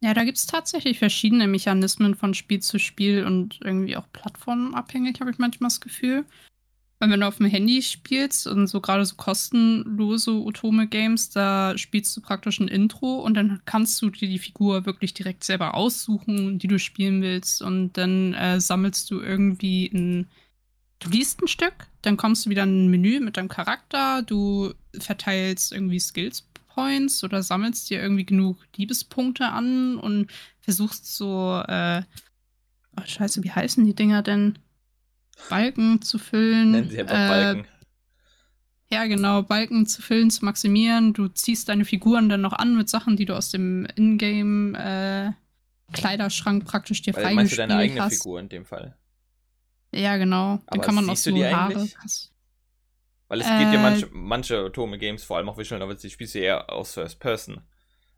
[0.00, 5.20] Ja, da gibt es tatsächlich verschiedene Mechanismen von Spiel zu Spiel und irgendwie auch plattformabhängig,
[5.20, 6.24] habe ich manchmal das Gefühl.
[7.02, 12.16] Weil wenn du auf dem Handy spielst und so gerade so kostenlose Otome-Games, da spielst
[12.16, 16.60] du praktisch ein Intro und dann kannst du dir die Figur wirklich direkt selber aussuchen,
[16.60, 17.60] die du spielen willst.
[17.60, 20.28] Und dann äh, sammelst du irgendwie ein.
[21.00, 24.72] Du liest ein Stück, dann kommst du wieder in ein Menü mit deinem Charakter, du
[24.96, 32.02] verteilst irgendwie Skills Points oder sammelst dir irgendwie genug Liebespunkte an und versuchst so, äh,
[32.96, 34.56] oh, scheiße, wie heißen die Dinger denn?
[35.48, 36.72] Balken zu füllen.
[36.72, 37.68] Nennen sie einfach äh, Balken.
[38.90, 41.14] Ja, genau, Balken zu füllen, zu maximieren.
[41.14, 45.32] Du ziehst deine Figuren dann noch an mit Sachen, die du aus dem Ingame äh,
[45.94, 47.36] Kleiderschrank praktisch dir freigespielt hast.
[47.36, 48.16] Meinst du deine eigene hast.
[48.18, 48.96] Figur in dem Fall?
[49.94, 50.60] Ja, genau.
[50.66, 51.88] Dann kann man auch so Haare.
[53.28, 56.10] Weil es äh, gibt ja äh, manche, manche Tome-Games, vor allem auch Visual Novels, die
[56.10, 57.62] spielst du eher aus First Person.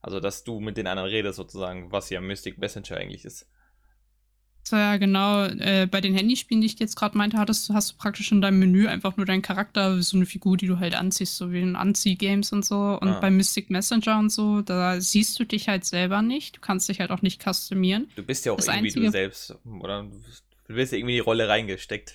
[0.02, 3.48] Also, dass du mit den anderen redest, sozusagen, was ja Mystic Messenger eigentlich ist.
[4.66, 5.44] So, ja, genau.
[5.44, 8.58] Äh, bei den Handyspielen, die ich jetzt gerade meinte, hattest, hast du praktisch in deinem
[8.58, 11.76] Menü einfach nur deinen Charakter, so eine Figur, die du halt anziehst, so wie in
[11.76, 12.98] Anzieh-Games und so.
[12.98, 13.20] Und ah.
[13.20, 16.56] bei Mystic Messenger und so, da siehst du dich halt selber nicht.
[16.56, 18.08] Du kannst dich halt auch nicht customieren.
[18.16, 19.04] Du bist ja auch das irgendwie einzige...
[19.04, 20.06] du selbst, oder?
[20.66, 22.14] Du wirst ja irgendwie in die Rolle reingesteckt.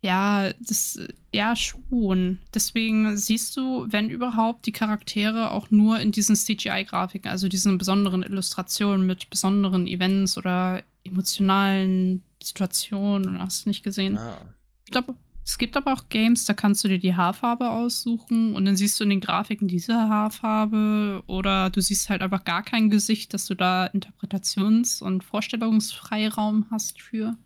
[0.00, 0.98] Ja, das,
[1.34, 2.38] ja, schon.
[2.54, 8.22] Deswegen siehst du, wenn überhaupt, die Charaktere auch nur in diesen CGI-Grafiken, also diesen besonderen
[8.22, 13.38] Illustrationen mit besonderen Events oder emotionalen Situationen.
[13.40, 14.18] Hast du nicht gesehen?
[14.18, 14.38] Ah.
[14.84, 18.66] Ich glaube, es gibt aber auch Games, da kannst du dir die Haarfarbe aussuchen und
[18.66, 22.90] dann siehst du in den Grafiken diese Haarfarbe oder du siehst halt einfach gar kein
[22.90, 27.36] Gesicht, dass du da Interpretations- und Vorstellungsfreiraum hast für.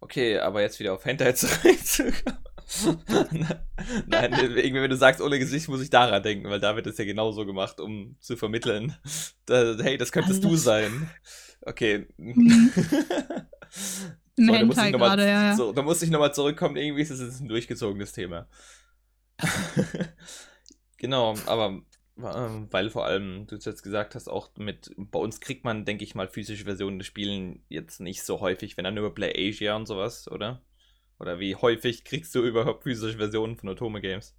[0.00, 2.42] Okay, aber jetzt wieder auf Hentai zurückzukommen.
[4.06, 6.98] Nein, irgendwie, wenn du sagst ohne Gesicht, muss ich daran denken, weil da wird es
[6.98, 8.96] ja genauso gemacht, um zu vermitteln,
[9.46, 11.08] da, hey, das könntest also, du sein.
[11.62, 12.06] Okay.
[14.34, 14.46] Mhm.
[14.46, 15.56] so, da muss ich nochmal ja, ja.
[15.56, 15.72] so,
[16.32, 18.48] zurückkommen, irgendwie ist es ein durchgezogenes Thema.
[20.96, 21.82] genau, aber
[22.18, 26.04] ähm, weil vor allem, du jetzt gesagt hast, auch mit, bei uns kriegt man, denke
[26.04, 29.76] ich mal, physische Versionen des Spielen jetzt nicht so häufig, wenn dann über Play Asia
[29.76, 30.62] und sowas, oder?
[31.18, 34.34] Oder wie häufig kriegst du überhaupt physische Versionen von Atome Games?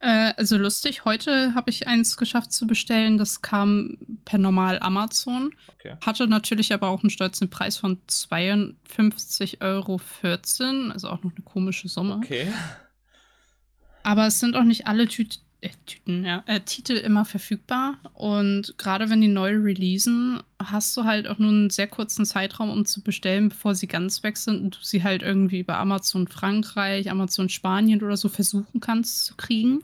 [0.00, 3.18] Äh, also lustig, heute habe ich eins geschafft zu bestellen.
[3.18, 5.54] Das kam per normal Amazon.
[5.78, 5.96] Okay.
[6.04, 10.00] Hatte natürlich aber auch einen stolzen Preis von 52,14 Euro.
[10.92, 12.16] Also auch noch eine komische Summe.
[12.16, 12.52] Okay.
[14.02, 17.98] Aber es sind auch nicht alle Tüten äh, Tüten, ja, äh, Titel immer verfügbar.
[18.12, 22.70] Und gerade wenn die neu releasen, hast du halt auch nur einen sehr kurzen Zeitraum,
[22.70, 26.28] um zu bestellen, bevor sie ganz weg sind und du sie halt irgendwie über Amazon
[26.28, 29.82] Frankreich, Amazon Spanien oder so versuchen kannst zu kriegen.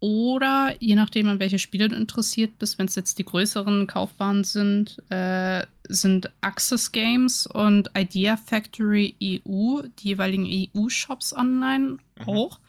[0.00, 4.44] Oder je nachdem, an welche Spiele du interessiert bist, wenn es jetzt die größeren kaufbaren
[4.44, 12.28] sind, äh, sind Access Games und Idea Factory EU, die jeweiligen EU-Shops online mhm.
[12.28, 12.60] auch.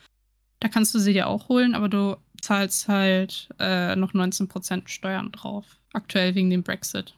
[0.61, 5.31] Da kannst du sie dir auch holen, aber du zahlst halt äh, noch 19% Steuern
[5.31, 5.65] drauf.
[5.91, 7.15] Aktuell wegen dem Brexit.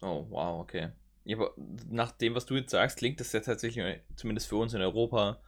[0.00, 0.88] Oh, wow, okay.
[1.24, 1.52] Ja, aber
[1.90, 5.40] nach dem, was du jetzt sagst, klingt das ja tatsächlich, zumindest für uns in Europa,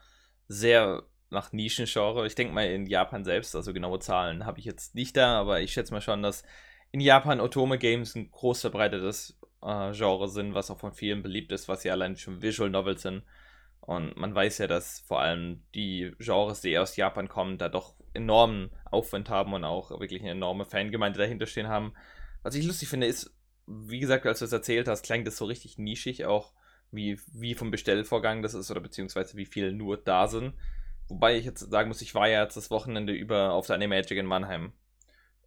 [0.46, 2.26] sehr nach Nischengenre.
[2.26, 5.62] Ich denke mal in Japan selbst, also genaue Zahlen habe ich jetzt nicht da, aber
[5.62, 6.44] ich schätze mal schon, dass
[6.90, 11.50] in Japan Otome Games ein groß verbreitetes äh, Genre sind, was auch von vielen beliebt
[11.50, 13.22] ist, was ja allein schon Visual Novels sind.
[13.82, 17.96] Und man weiß ja, dass vor allem die Genres, die aus Japan kommen, da doch
[18.14, 21.92] enormen Aufwand haben und auch wirklich eine enorme Fangemeinde dahinter stehen haben.
[22.42, 23.34] Was ich lustig finde, ist,
[23.66, 26.52] wie gesagt, als du es erzählt hast, klang das so richtig nischig, auch
[26.92, 30.54] wie, wie vom Bestellvorgang das ist oder beziehungsweise wie viele nur da sind.
[31.08, 34.16] Wobei ich jetzt sagen muss, ich war ja jetzt das Wochenende über auf der Animagic
[34.16, 34.72] in Mannheim.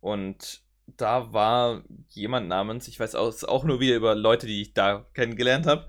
[0.01, 4.73] Und da war jemand namens, ich weiß auch, auch nur wieder über Leute, die ich
[4.73, 5.87] da kennengelernt habe,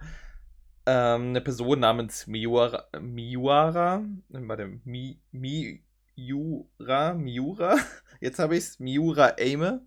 [0.87, 7.77] ähm, eine Person namens Miura, Miura, warte, Mi, Miura, Miura,
[8.21, 9.85] jetzt habe ich es, Miura Aime.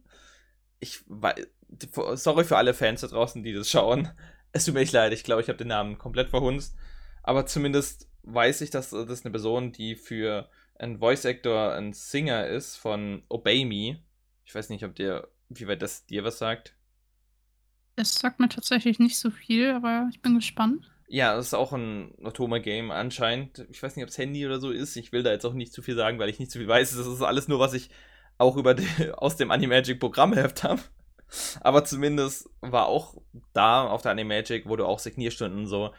[0.80, 1.04] Ich
[2.16, 4.10] sorry für alle Fans da draußen, die das schauen.
[4.52, 6.76] Es tut mir echt leid, ich glaube, ich habe den Namen komplett verhunzt.
[7.24, 12.48] Aber zumindest weiß ich, dass das eine Person, die für ein Voice Actor ein Singer
[12.48, 14.02] ist von Obey Me.
[14.46, 16.76] Ich weiß nicht, ob dir, wie weit das dir was sagt.
[18.00, 20.90] Es sagt mir tatsächlich nicht so viel, aber ich bin gespannt.
[21.08, 23.66] Ja, das ist auch ein Otoma-Game anscheinend.
[23.72, 24.96] Ich weiß nicht, ob es Handy oder so ist.
[24.96, 26.96] Ich will da jetzt auch nicht zu viel sagen, weil ich nicht zu viel weiß.
[26.96, 27.90] Das ist alles nur, was ich
[28.38, 30.82] auch über die, aus dem Animagic Programmheft habe.
[31.62, 33.22] Aber zumindest war auch
[33.54, 35.94] da auf der Animagic, wo du auch Signierstunden und so.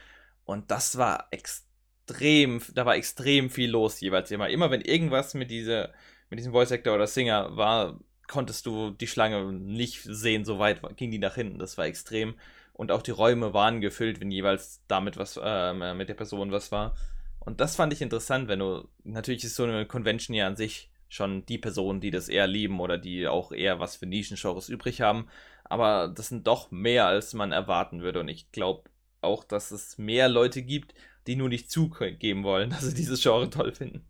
[0.44, 1.70] Und das war extrem
[2.10, 4.48] extrem, da war extrem viel los jeweils immer.
[4.48, 5.92] Immer wenn irgendwas mit, diese,
[6.28, 8.00] mit diesem Voice Actor oder Singer war,
[8.30, 11.58] konntest du die Schlange nicht sehen, so weit ging die nach hinten.
[11.58, 12.34] Das war extrem.
[12.72, 16.72] Und auch die Räume waren gefüllt, wenn jeweils damit was, äh, mit der Person was
[16.72, 16.96] war.
[17.40, 20.90] Und das fand ich interessant, wenn du, natürlich ist so eine Convention ja an sich
[21.08, 25.00] schon die Personen, die das eher lieben oder die auch eher was für Nischengenres übrig
[25.00, 25.26] haben.
[25.64, 28.20] Aber das sind doch mehr, als man erwarten würde.
[28.20, 28.88] Und ich glaube
[29.20, 30.94] auch, dass es mehr Leute gibt,
[31.26, 34.04] die nur nicht zugeben wollen, dass sie dieses Genre toll finden.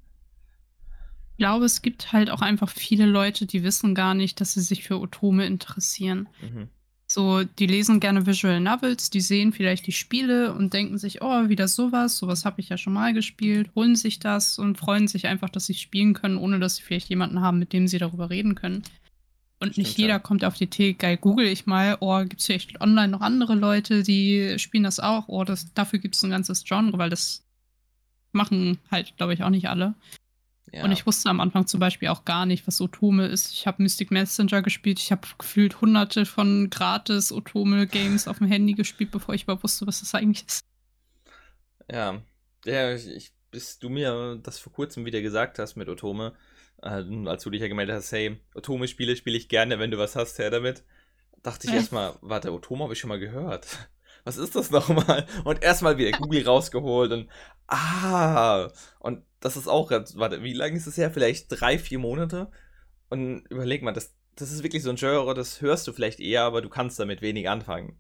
[1.41, 4.61] Ich glaube, es gibt halt auch einfach viele Leute, die wissen gar nicht, dass sie
[4.61, 6.29] sich für Otome interessieren.
[6.43, 6.69] Mhm.
[7.07, 11.49] So, die lesen gerne Visual Novels, die sehen vielleicht die Spiele und denken sich, oh,
[11.49, 15.29] wieder sowas, sowas habe ich ja schon mal gespielt, holen sich das und freuen sich
[15.29, 18.29] einfach, dass sie spielen können, ohne dass sie vielleicht jemanden haben, mit dem sie darüber
[18.29, 18.83] reden können.
[19.61, 20.19] Und nicht jeder ja.
[20.19, 23.55] kommt auf die Idee, geil, google ich mal, oh, gibt es vielleicht online noch andere
[23.55, 27.47] Leute, die spielen das auch, oh, das, dafür gibt es ein ganzes Genre, weil das
[28.33, 29.95] machen halt, glaube ich, auch nicht alle.
[30.73, 30.85] Ja.
[30.85, 33.53] Und ich wusste am Anfang zum Beispiel auch gar nicht, was Otome ist.
[33.53, 38.75] Ich habe Mystic Messenger gespielt, ich habe gefühlt hunderte von gratis Otome-Games auf dem Handy
[38.75, 40.65] gespielt, bevor ich überhaupt wusste, was das eigentlich ist.
[41.91, 42.23] Ja,
[42.65, 46.35] ja ich, bis du mir das vor kurzem wieder gesagt hast mit Otome,
[46.83, 50.15] äh, als du dich ja gemeldet hast, hey, Otome-Spiele spiele ich gerne, wenn du was
[50.15, 50.85] hast, her damit.
[51.43, 51.79] Dachte ich ja.
[51.79, 53.67] erstmal, warte, Otome habe ich schon mal gehört.
[54.25, 55.27] Was ist das nochmal?
[55.45, 57.31] Und erstmal wieder Google rausgeholt und
[57.69, 61.11] ah, und das ist auch, warte, wie lange ist es her?
[61.11, 62.51] Vielleicht drei, vier Monate?
[63.09, 66.43] Und überleg mal, das, das ist wirklich so ein Genre, das hörst du vielleicht eher,
[66.43, 67.99] aber du kannst damit wenig anfangen.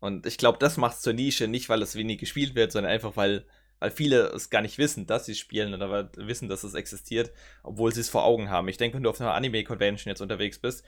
[0.00, 2.92] Und ich glaube, das macht es zur Nische, nicht weil es wenig gespielt wird, sondern
[2.92, 3.46] einfach, weil
[3.78, 7.92] weil viele es gar nicht wissen, dass sie spielen oder wissen, dass es existiert, obwohl
[7.92, 8.68] sie es vor Augen haben.
[8.68, 10.84] Ich denke, wenn du auf einer Anime-Convention jetzt unterwegs bist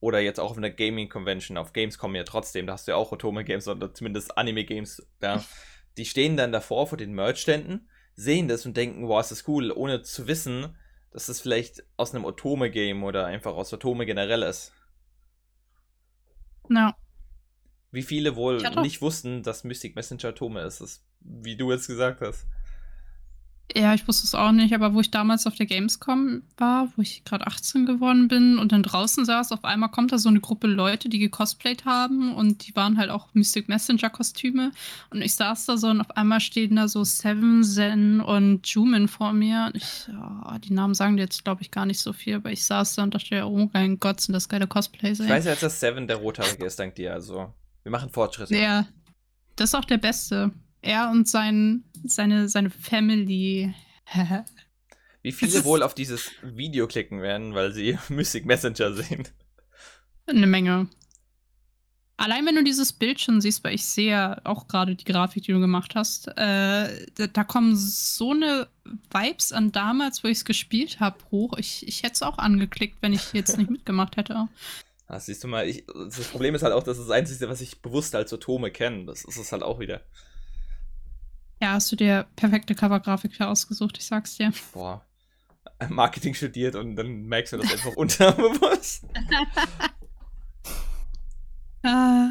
[0.00, 3.12] oder jetzt auch auf einer Gaming-Convention, auf Gamescom ja trotzdem, da hast du ja auch
[3.12, 5.44] Otome-Games oder zumindest Anime-Games da,
[5.96, 9.70] die stehen dann davor vor den Merch-Ständen, sehen das und denken, wow, ist das cool,
[9.70, 10.76] ohne zu wissen,
[11.12, 14.72] dass es vielleicht aus einem Otome-Game oder einfach aus Otome generell ist.
[16.68, 16.92] No.
[17.92, 20.80] Wie viele wohl nicht wussten, dass Mystic Messenger Atome ist.
[20.80, 22.46] Das wie du jetzt gesagt hast.
[23.74, 27.02] Ja, ich wusste es auch nicht, aber wo ich damals auf der Gamescom war, wo
[27.02, 30.40] ich gerade 18 geworden bin und dann draußen saß, auf einmal kommt da so eine
[30.40, 34.70] Gruppe Leute, die gecosplayt haben und die waren halt auch Mystic Messenger Kostüme
[35.10, 39.08] und ich saß da so und auf einmal stehen da so Seven, Zen und Jumin
[39.08, 42.12] vor mir und ich, oh, die Namen sagen dir jetzt glaube ich gar nicht so
[42.12, 45.18] viel, aber ich saß da und dachte, oh mein Gott, sind das geile Cosplays.
[45.18, 45.26] Ey.
[45.26, 47.52] Ich weiß ja jetzt, dass Seven der Rothaarige ist, dank dir, also
[47.82, 48.56] wir machen Fortschritte.
[48.56, 48.86] Ja,
[49.56, 50.52] das ist auch der Beste
[50.86, 53.74] er und sein, seine, seine Family.
[55.22, 59.28] Wie viele wohl auf dieses Video klicken werden, weil sie Mystic Messenger sehen?
[60.26, 60.88] Eine Menge.
[62.18, 65.52] Allein wenn du dieses Bild schon siehst, weil ich sehe auch gerade die Grafik, die
[65.52, 68.68] du gemacht hast, äh, da, da, kommen so eine
[69.12, 71.58] Vibes an damals, wo ich es gespielt habe, hoch.
[71.58, 74.48] Ich, ich hätte es auch angeklickt, wenn ich jetzt nicht mitgemacht hätte.
[75.08, 77.60] Ah, siehst du mal, ich, das Problem ist halt auch, das ist das Einzige, was
[77.60, 79.04] ich bewusst als Atome kenne.
[79.04, 80.00] Das ist es halt auch wieder.
[81.60, 84.52] Ja, hast du dir perfekte Covergrafik ausgesucht, ich sag's dir.
[84.72, 85.04] Boah.
[85.88, 89.06] Marketing studiert und dann merkst du das einfach unterbewusst.
[91.82, 92.30] ah.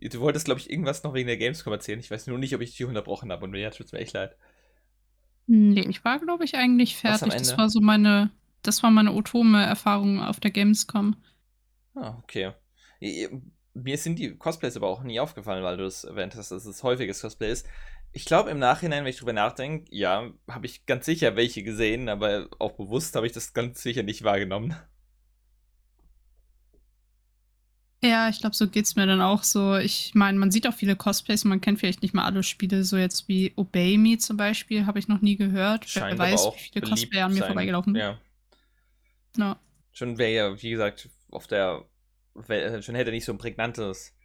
[0.00, 1.98] Du wolltest, glaube ich, irgendwas noch wegen der Gamescom erzählen.
[1.98, 4.12] Ich weiß nur nicht, ob ich dich unterbrochen habe und mir tut es mir echt
[4.12, 4.36] leid.
[5.46, 7.32] Nee, ich war, glaube ich, eigentlich fertig.
[7.32, 8.30] Das war so meine,
[8.62, 11.16] das war meine Otome-Erfahrung auf der Gamescom.
[11.94, 12.52] Ah, okay.
[13.74, 16.82] Mir sind die Cosplays aber auch nie aufgefallen, weil du es erwähnt hast, dass es
[16.82, 17.66] häufiges Cosplay ist.
[18.16, 22.08] Ich glaube im Nachhinein, wenn ich drüber nachdenke, ja, habe ich ganz sicher welche gesehen,
[22.08, 24.74] aber auch bewusst habe ich das ganz sicher nicht wahrgenommen.
[28.02, 29.76] Ja, ich glaube, so geht es mir dann auch so.
[29.76, 32.96] Ich meine, man sieht auch viele Cosplays, man kennt vielleicht nicht mal alle Spiele, so
[32.96, 35.86] jetzt wie Obey Me zum Beispiel, habe ich noch nie gehört.
[35.86, 37.48] Scheint Wer weiß, wie viele Cosplayer an mir sein.
[37.48, 37.94] vorbeigelaufen.
[37.96, 38.18] Ja.
[39.36, 39.56] No.
[39.92, 41.84] Schon wäre ja, wie gesagt, auf der
[42.80, 44.15] schon hätte er nicht so ein prägnantes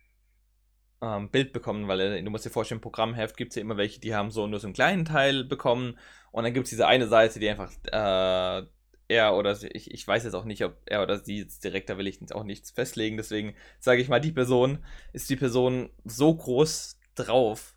[1.01, 3.77] ähm, Bild bekommen, weil er, du musst dir vorstellen, im Programmheft gibt es ja immer
[3.77, 5.97] welche, die haben so nur so einen kleinen Teil bekommen
[6.31, 8.67] und dann gibt es diese eine Seite, die einfach äh,
[9.07, 11.89] er oder sie, ich, ich weiß jetzt auch nicht, ob er oder sie jetzt direkt,
[11.89, 14.83] da will ich auch nichts festlegen, deswegen sage ich mal, die Person
[15.13, 17.75] ist die Person so groß drauf,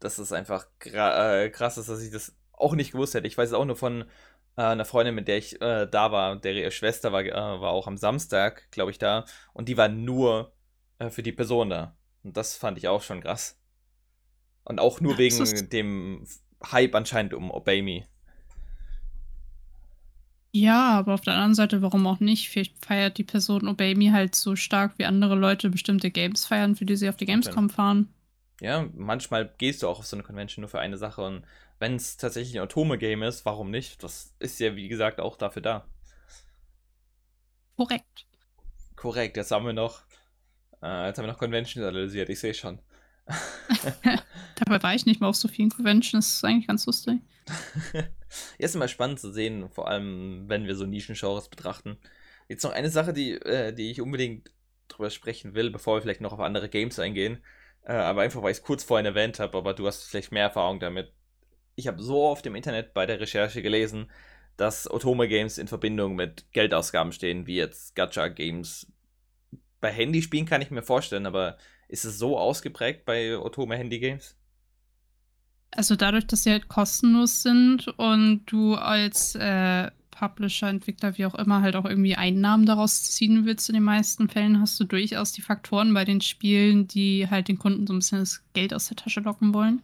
[0.00, 3.26] dass es einfach äh, krass ist, dass ich das auch nicht gewusst hätte.
[3.26, 4.02] Ich weiß es auch nur von
[4.56, 7.70] äh, einer Freundin, mit der ich äh, da war, der ihre Schwester war, äh, war
[7.70, 10.52] auch am Samstag, glaube ich, da und die war nur
[10.98, 11.96] äh, für die Person da.
[12.24, 13.56] Und das fand ich auch schon krass.
[14.64, 16.26] Und auch nur wegen dem
[16.72, 18.06] Hype anscheinend um Obey Me.
[20.52, 22.48] Ja, aber auf der anderen Seite, warum auch nicht?
[22.48, 26.76] Vielleicht feiert die Person Obey Me halt so stark, wie andere Leute bestimmte Games feiern,
[26.76, 28.08] für die sie auf die Gamescom fahren.
[28.60, 31.44] Ja, manchmal gehst du auch auf so eine Convention nur für eine Sache und
[31.80, 34.02] wenn es tatsächlich ein Atome-Game ist, warum nicht?
[34.02, 35.88] Das ist ja, wie gesagt, auch dafür da.
[37.76, 38.26] Korrekt.
[38.94, 40.02] Korrekt, jetzt haben wir noch
[40.84, 42.78] äh, jetzt haben wir noch Conventions analysiert, ich sehe schon.
[44.56, 47.20] Dabei war ich nicht mal auf so vielen Conventions, das ist eigentlich ganz lustig.
[48.58, 51.98] Jetzt ist immer spannend zu sehen, vor allem wenn wir so Nischengenres betrachten.
[52.48, 54.50] Jetzt noch eine Sache, die, äh, die ich unbedingt
[54.88, 57.42] drüber sprechen will, bevor wir vielleicht noch auf andere Games eingehen.
[57.84, 60.44] Äh, aber einfach, weil ich es kurz vorhin erwähnt habe, aber du hast vielleicht mehr
[60.44, 61.12] Erfahrung damit.
[61.76, 64.10] Ich habe so oft im Internet bei der Recherche gelesen,
[64.56, 68.86] dass Otome Games in Verbindung mit Geldausgaben stehen, wie jetzt Gacha Games,
[69.84, 74.34] bei Handyspielen kann ich mir vorstellen, aber ist es so ausgeprägt bei Otome Handy Games?
[75.72, 81.34] Also dadurch, dass sie halt kostenlos sind und du als äh, Publisher, Entwickler, wie auch
[81.34, 85.32] immer, halt auch irgendwie Einnahmen daraus ziehen willst, in den meisten Fällen hast du durchaus
[85.32, 88.88] die Faktoren bei den Spielen, die halt den Kunden so ein bisschen das Geld aus
[88.88, 89.82] der Tasche locken wollen.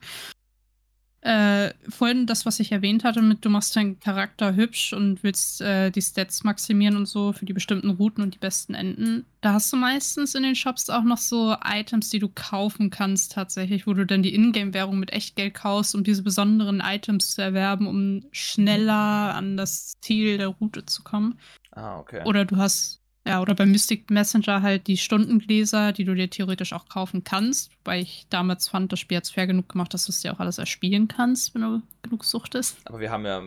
[1.23, 5.61] Äh, vorhin das, was ich erwähnt hatte, mit du machst deinen Charakter hübsch und willst
[5.61, 9.27] äh, die Stats maximieren und so für die bestimmten Routen und die besten Enden.
[9.43, 13.33] Da hast du meistens in den Shops auch noch so Items, die du kaufen kannst
[13.33, 17.87] tatsächlich, wo du dann die Ingame-Währung mit Echtgeld kaufst, um diese besonderen Items zu erwerben,
[17.87, 21.39] um schneller an das Ziel der Route zu kommen.
[21.73, 22.23] Ah, okay.
[22.25, 26.73] Oder du hast ja, oder bei Mystic Messenger halt die Stundengläser, die du dir theoretisch
[26.73, 27.71] auch kaufen kannst.
[27.85, 30.33] Weil ich damals fand, das Spiel hat es fair genug gemacht, dass du es dir
[30.33, 32.79] auch alles erspielen kannst, wenn du genug suchtest.
[32.85, 33.43] Aber wir haben ja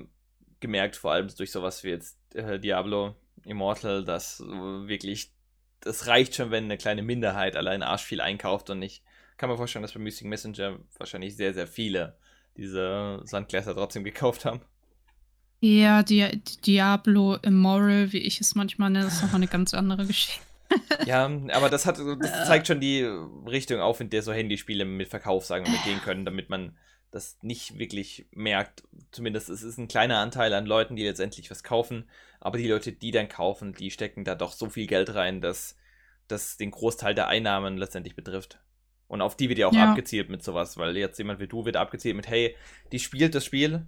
[0.59, 4.45] gemerkt, vor allem durch sowas wie jetzt äh, Diablo Immortal, dass äh,
[4.87, 5.31] wirklich,
[5.81, 9.03] das reicht schon, wenn eine kleine Minderheit allein arsch viel einkauft und ich
[9.37, 12.17] kann mir vorstellen, dass bei Mystic Messenger wahrscheinlich sehr, sehr viele
[12.55, 14.61] diese Sandgläser trotzdem gekauft haben.
[15.65, 20.41] Ja, Di Diablo Immoral, wie ich es manchmal nenne, ist nochmal eine ganz andere Geschichte.
[21.05, 21.23] ja,
[21.53, 23.03] aber das hat, das zeigt schon die
[23.47, 26.75] Richtung auf, in der so Handyspiele mit Verkauf, sagen wir mal, gehen können, damit man
[27.11, 28.83] das nicht wirklich merkt.
[29.11, 32.09] Zumindest es ist ein kleiner Anteil an Leuten, die letztendlich was kaufen,
[32.41, 35.77] aber die Leute, die dann kaufen, die stecken da doch so viel Geld rein, dass
[36.27, 38.59] das den Großteil der Einnahmen letztendlich betrifft.
[39.07, 39.91] Und auf die wird ja auch ja.
[39.91, 42.53] abgezielt mit sowas, weil jetzt jemand wie du wird abgezielt mit, hey,
[42.91, 43.87] die spielt das Spiel,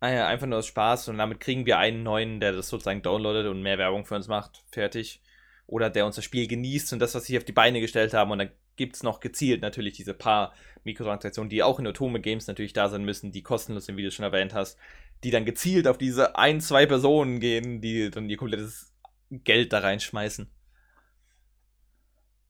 [0.00, 3.62] einfach nur aus Spaß und damit kriegen wir einen neuen, der das sozusagen downloadet und
[3.62, 4.62] mehr Werbung für uns macht.
[4.70, 5.22] Fertig.
[5.66, 8.30] Oder der unser Spiel genießt und das, was sie auf die Beine gestellt haben.
[8.30, 12.46] Und dann gibt es noch gezielt natürlich diese paar Mikrotransaktionen, die auch in Otome Games
[12.46, 14.78] natürlich da sein müssen, die kostenlos wie du schon erwähnt hast,
[15.24, 18.94] die dann gezielt auf diese ein, zwei Personen gehen, die dann ihr komplettes
[19.30, 20.48] Geld da reinschmeißen.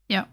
[0.09, 0.29] Ja.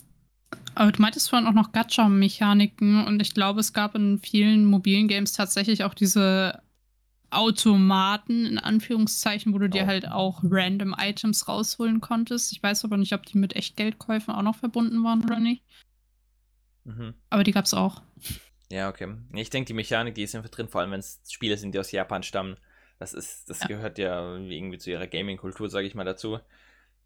[0.76, 5.08] Aber du meintest vorhin auch noch Gacha-Mechaniken und ich glaube, es gab in vielen mobilen
[5.08, 6.62] Games tatsächlich auch diese
[7.32, 9.88] Automaten, in Anführungszeichen, wo du dir Oh.
[9.88, 12.52] halt auch random Items rausholen konntest.
[12.52, 15.64] Ich weiß aber nicht, ob die mit Echtgeldkäufen auch noch verbunden waren oder nicht.
[16.84, 17.14] Mhm.
[17.30, 18.02] Aber die gab's auch.
[18.72, 19.16] Ja, okay.
[19.34, 21.80] Ich denke, die Mechanik, die ist einfach drin, vor allem wenn es Spiele sind, die
[21.80, 22.58] aus Japan stammen.
[23.00, 23.68] Das ist, das Ja.
[23.68, 26.40] gehört ja irgendwie zu ihrer Gaming-Kultur, sage ich mal dazu.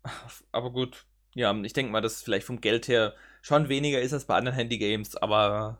[0.51, 1.05] Aber gut,
[1.35, 4.55] ja, ich denke mal, dass vielleicht vom Geld her schon weniger ist als bei anderen
[4.57, 5.77] Handy-Games, aber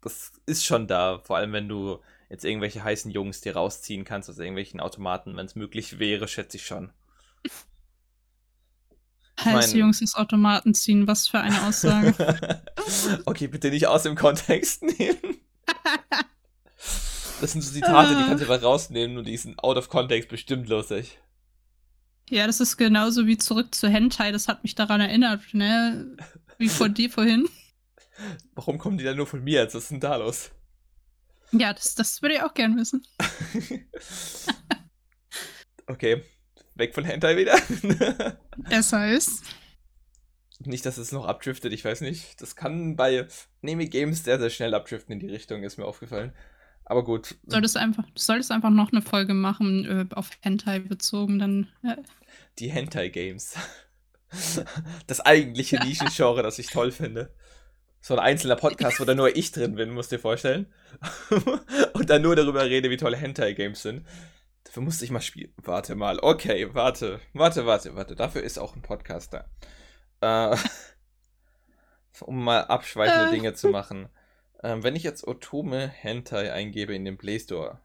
[0.00, 1.18] das ist schon da.
[1.24, 2.00] Vor allem, wenn du
[2.32, 6.56] jetzt irgendwelche heißen Jungs dir rausziehen kannst aus irgendwelchen Automaten, wenn es möglich wäre, schätze
[6.56, 6.90] ich schon.
[9.38, 12.14] Heiße Jungs aus Automaten ziehen, was für eine Aussage.
[13.26, 15.40] okay, bitte nicht aus dem Kontext nehmen.
[17.42, 20.30] Das sind so Zitate, die kannst du einfach rausnehmen und die sind out of context
[20.30, 21.18] bestimmt lustig.
[22.30, 24.32] ja, das ist genauso wie zurück zu Hentai.
[24.32, 26.16] Das hat mich daran erinnert, ne?
[26.56, 27.46] Wie von dir vorhin.
[28.54, 29.74] Warum kommen die dann nur von mir jetzt?
[29.74, 30.50] Was ist denn da los?
[31.52, 33.06] Ja, das, das würde ich auch gern wissen.
[35.86, 36.22] okay,
[36.74, 37.58] weg von Hentai wieder.
[38.56, 39.42] Besser ist.
[40.60, 42.40] nicht, dass es noch abdriftet, ich weiß nicht.
[42.40, 43.26] Das kann bei
[43.60, 46.32] Nemi Games sehr, sehr schnell abdriften in die Richtung, ist mir aufgefallen.
[46.84, 47.36] Aber gut.
[47.44, 51.68] Du solltest einfach, du solltest einfach noch eine Folge machen, äh, auf Hentai bezogen, dann.
[51.82, 51.96] Äh,
[52.58, 53.54] Die Hentai Games.
[55.06, 57.34] Das eigentliche Nischengenre, das ich toll finde.
[58.04, 60.66] So ein einzelner Podcast, wo da nur ich drin bin, musst du dir vorstellen.
[61.94, 64.04] Und dann nur darüber rede, wie toll Hentai Games sind.
[64.64, 65.54] Dafür musste ich mal spielen.
[65.58, 66.18] Warte mal.
[66.20, 67.20] Okay, warte.
[67.32, 68.16] Warte, warte, warte.
[68.16, 69.32] Dafür ist auch ein Podcast
[70.20, 70.50] da.
[70.52, 70.56] Äh,
[72.24, 73.30] um mal abschweichende Äh.
[73.30, 74.08] Dinge zu machen.
[74.64, 77.80] Ähm, wenn ich jetzt Otome Hentai eingebe in den Play Store.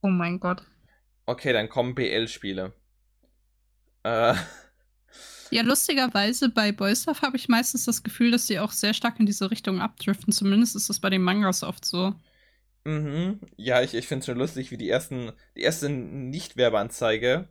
[0.00, 0.62] oh mein Gott.
[1.26, 2.72] Okay, dann kommen BL-Spiele.
[4.04, 4.34] Äh,
[5.52, 9.26] Ja, lustigerweise bei Boystuff habe ich meistens das Gefühl, dass sie auch sehr stark in
[9.26, 10.32] diese Richtung abdriften.
[10.32, 12.14] Zumindest ist das bei den Mangas oft so.
[12.84, 13.38] Mhm.
[13.56, 17.48] Ja, ich, ich finde es schon lustig, wie die ersten, die erste Nicht-Werbeanzeige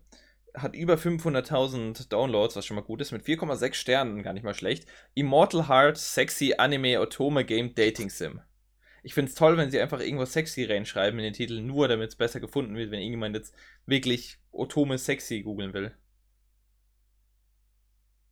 [0.55, 4.55] hat über 500.000 Downloads, was schon mal gut ist, mit 4,6 Sternen, gar nicht mal
[4.55, 4.87] schlecht.
[5.13, 8.41] Immortal Heart Sexy Anime Otome Game Dating Sim.
[9.03, 12.09] Ich finde es toll, wenn sie einfach irgendwo sexy reinschreiben in den Titel, nur damit
[12.09, 13.53] es besser gefunden wird, wenn irgendjemand jetzt
[13.85, 15.93] wirklich Otome sexy googeln will.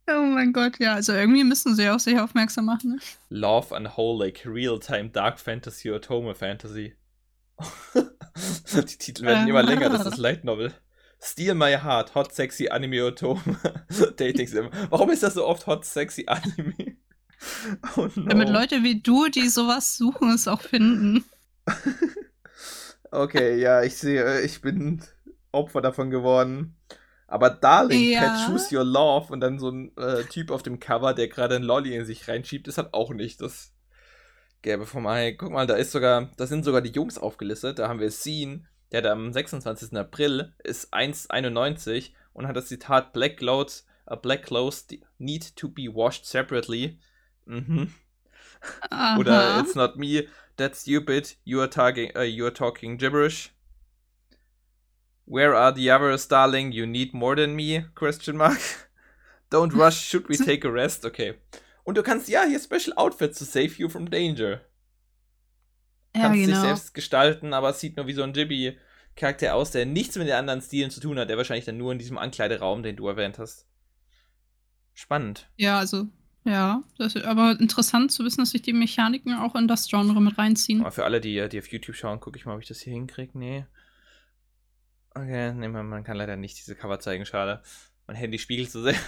[0.09, 0.93] Oh mein Gott, ja.
[0.93, 2.95] Also irgendwie müssen sie auf sich aufmerksam machen.
[2.95, 2.99] Ne?
[3.29, 6.95] Love Unholy Real-Time Dark Fantasy Otome Fantasy.
[8.73, 10.73] Die Titel werden immer länger, das ist Light Novel.
[11.21, 13.41] Steal My Heart, Hot Sexy Anime Otome
[14.17, 14.69] Dating Sim.
[14.89, 16.97] Warum ist das so oft Hot Sexy Anime?
[17.95, 18.25] Oh no.
[18.25, 21.23] Damit Leute wie du, die sowas suchen, es auch finden.
[23.11, 25.01] Okay, ja, ich sehe, ich bin
[25.53, 26.75] Opfer davon geworden.
[27.29, 28.21] Aber Darling, Ja.
[28.21, 31.55] Pet Choose Your Love und dann so ein äh, Typ auf dem Cover, der gerade
[31.55, 33.71] ein Lolli in sich reinschiebt, ist halt auch nicht das
[34.63, 35.33] Gelbe vom Ei.
[35.33, 37.77] Guck mal, da ist sogar, da sind sogar die Jungs aufgelistet.
[37.77, 39.95] Da haben wir Scene, der da am 26.
[39.95, 44.87] April ist 1,91 und hat das Zitat Black Clothes, uh, Black Clothes
[45.19, 46.99] need to be washed separately.
[47.45, 47.93] Mhm.
[48.89, 49.17] Aha.
[49.19, 50.27] Oder It's not me,
[50.57, 53.51] that's stupid, you are, talking, uh, you are talking gibberish.
[55.29, 56.71] Where are the others, darling?
[56.71, 57.85] You need more than me?
[57.93, 58.59] Question mark.
[59.51, 61.05] Don't rush, should we take a rest?
[61.05, 61.35] Okay.
[61.83, 64.61] Und du kannst, ja, hier Special Outfits to save you from danger.
[66.15, 66.61] ja, Kannst dich genau.
[66.61, 70.35] selbst gestalten, aber es sieht nur wie so ein Jibby-Charakter aus, der nichts mit den
[70.35, 73.37] anderen Stilen zu tun hat, der wahrscheinlich dann nur in diesem Ankleideraum, den du erwähnt
[73.37, 73.67] hast.
[74.95, 75.47] Spannend.
[75.57, 76.07] Ja, also,
[76.43, 76.83] ja.
[76.97, 80.81] Das, aber interessant zu wissen, dass sich die Mechaniken auch in das Genre mit reinziehen.
[80.81, 82.93] Aber für alle, die, die auf YouTube schauen, gucke ich mal, ob ich das hier
[82.93, 83.37] hinkriege.
[83.37, 83.65] Nee.
[85.19, 87.61] Okay, nee, man, man kann leider nicht diese Cover zeigen, schade.
[88.07, 88.95] Mein Handy spiegelt so sehr.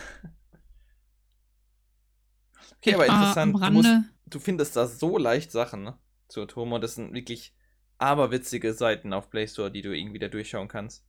[2.77, 3.55] Okay, aber Ah, interessant.
[3.61, 3.89] Am Du, musst,
[4.25, 6.79] du findest da so leicht Sachen ne, zu Atomo.
[6.79, 7.53] Das sind wirklich
[7.99, 11.05] aberwitzige Seiten auf Play Store, die du irgendwie da durchschauen kannst.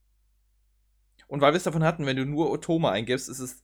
[1.28, 3.62] Und weil wir es davon hatten, wenn du nur Otoma eingibst, ist es,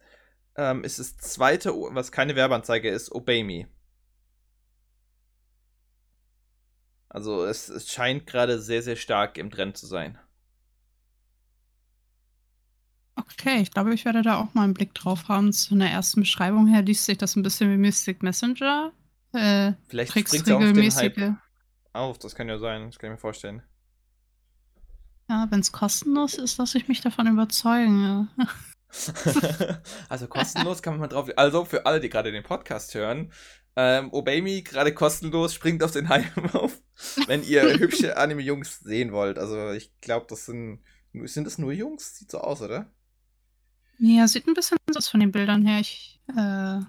[0.57, 3.68] ähm, ist das zweite, was keine Werbeanzeige ist, Obey Me.
[7.11, 10.18] Also es, es scheint gerade sehr, sehr stark im Trend zu sein.
[13.19, 15.53] Okay, ich glaube, ich werde da auch mal einen Blick drauf haben.
[15.53, 18.93] Zu einer ersten Beschreibung her liest sich das ein bisschen wie Mystic Messenger.
[19.33, 21.16] Äh, Vielleicht springt es auch auf den regelmäßige.
[21.16, 21.37] Hype
[21.93, 23.62] auf, das kann ja sein, das kann ich mir vorstellen.
[25.29, 28.29] Ja, wenn es kostenlos ist, lasse ich mich davon überzeugen.
[28.39, 28.49] Ja.
[30.09, 31.29] also kostenlos kann man drauf.
[31.37, 33.33] Also für alle, die gerade den Podcast hören,
[33.77, 36.81] ähm, Obey Me gerade kostenlos, springt auf den Hype auf,
[37.27, 39.39] wenn ihr hübsche Anime-Jungs sehen wollt.
[39.39, 40.83] Also ich glaube, das sind.
[41.12, 42.16] Sind das nur Jungs?
[42.16, 42.93] Sieht so aus, oder?
[43.99, 45.80] Ja, sieht ein bisschen aus von den Bildern her.
[45.80, 46.80] Ich, äh,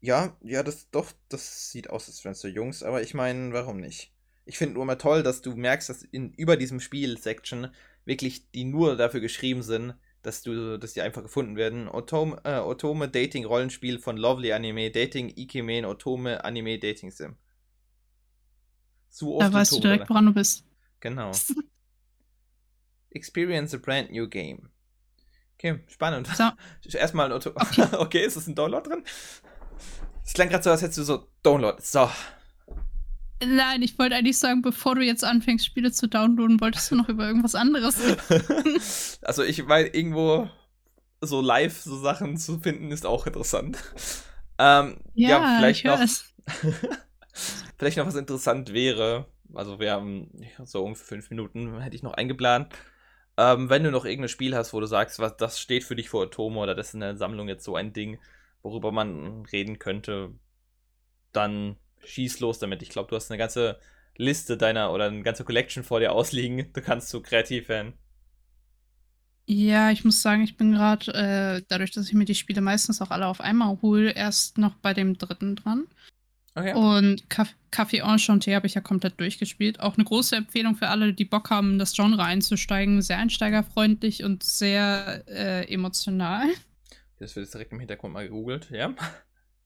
[0.00, 3.52] Ja, ja, das doch, das sieht aus, als wären es so Jungs, aber ich meine,
[3.52, 4.12] warum nicht?
[4.44, 7.68] Ich finde nur immer toll, dass du merkst, dass in, über diesem Spiel-Section
[8.04, 11.88] wirklich die nur dafür geschrieben sind, dass du, dass die einfach gefunden werden.
[11.88, 17.36] Otome, äh, Otome Dating Rollenspiel von Lovely Anime Dating Ikemen Otome Anime Dating Sim.
[19.10, 20.64] So da weißt Otome, du direkt, woran du bist.
[21.00, 21.44] Genau.
[23.10, 24.70] Experience a brand new game.
[25.58, 26.28] Okay, spannend.
[26.28, 26.50] So.
[26.96, 27.56] Erstmal ein Otome.
[27.56, 27.86] Okay.
[27.98, 29.02] okay, ist das ein Download drin?
[30.24, 31.76] Es klang gerade so, als hättest du so Download.
[31.82, 32.08] So.
[33.44, 37.08] Nein, ich wollte eigentlich sagen, bevor du jetzt anfängst, Spiele zu downloaden, wolltest du noch
[37.08, 38.80] über irgendwas anderes reden.
[39.22, 40.48] also ich meine, irgendwo
[41.20, 43.78] so live so Sachen zu finden, ist auch interessant.
[44.58, 46.00] Ähm, ja, ja, vielleicht noch.
[47.78, 49.26] vielleicht noch was interessant wäre.
[49.54, 50.30] Also wir haben
[50.64, 52.68] so ungefähr fünf Minuten, hätte ich noch eingeplant.
[53.38, 56.08] Ähm, wenn du noch irgendein Spiel hast, wo du sagst, was das steht für dich
[56.08, 58.18] vor Atomo oder das ist in der Sammlung jetzt so ein Ding,
[58.62, 60.32] worüber man reden könnte,
[61.32, 62.82] dann schieß los damit.
[62.82, 63.78] Ich glaube, du hast eine ganze
[64.16, 66.72] Liste deiner oder eine ganze Collection vor dir ausliegen.
[66.72, 67.94] Du kannst so kreativ werden.
[69.46, 73.00] Ja, ich muss sagen, ich bin gerade, äh, dadurch, dass ich mir die Spiele meistens
[73.00, 75.86] auch alle auf einmal hole, erst noch bei dem dritten dran.
[76.58, 76.74] Okay.
[76.74, 79.78] Und Café Enchanté habe ich ja komplett durchgespielt.
[79.78, 83.00] Auch eine große Empfehlung für alle, die Bock haben, in das Genre einzusteigen.
[83.00, 86.48] Sehr einsteigerfreundlich und sehr äh, emotional.
[87.20, 88.92] Das wird jetzt direkt im Hintergrund mal gegoogelt, ja?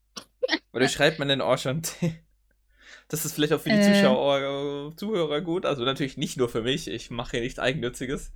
[0.75, 2.15] Oder schreibt man denn Enchanté?
[3.09, 5.65] Das ist vielleicht auch für die äh, Zuschauer, Zuhörer gut.
[5.65, 6.89] Also natürlich nicht nur für mich.
[6.89, 8.33] Ich mache hier nichts Eigennütziges.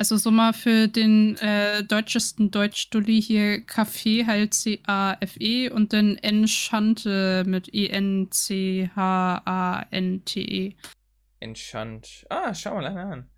[0.00, 7.44] Also so mal für den äh, deutschesten Deutsch-Dulli hier Kaffee halt C-A-F-E und dann Enchante
[7.46, 8.86] mit E-N-C-H-A-N-T-E.
[11.40, 12.24] Enchant.
[12.30, 13.28] Ah, schau mal an.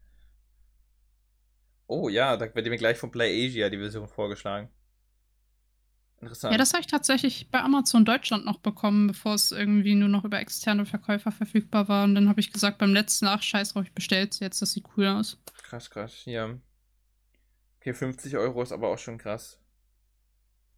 [1.88, 4.68] Oh ja, da wird mir gleich von Play Asia die Version vorgeschlagen.
[6.22, 6.52] Interessant.
[6.52, 10.24] Ja, das habe ich tatsächlich bei Amazon Deutschland noch bekommen, bevor es irgendwie nur noch
[10.24, 12.04] über externe Verkäufer verfügbar war.
[12.04, 14.84] Und dann habe ich gesagt, beim letzten, ach scheiß drauf, ich bestell's jetzt, das sieht
[14.96, 15.36] cool aus.
[15.64, 16.56] Krass, krass, ja.
[17.80, 19.58] Okay, 50 Euro ist aber auch schon krass.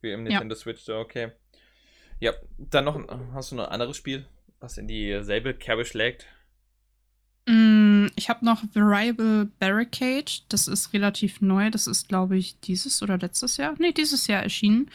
[0.00, 0.58] Wie im Nintendo ja.
[0.58, 1.32] Switch, okay.
[2.20, 2.98] Ja, dann noch,
[3.34, 4.26] hast du noch ein anderes Spiel,
[4.60, 6.26] was in dieselbe Kerbe schlägt?
[7.46, 10.32] Mm, ich habe noch Variable Barricade.
[10.48, 11.68] Das ist relativ neu.
[11.68, 13.74] Das ist, glaube ich, dieses oder letztes Jahr.
[13.78, 14.90] Nee, dieses Jahr erschienen.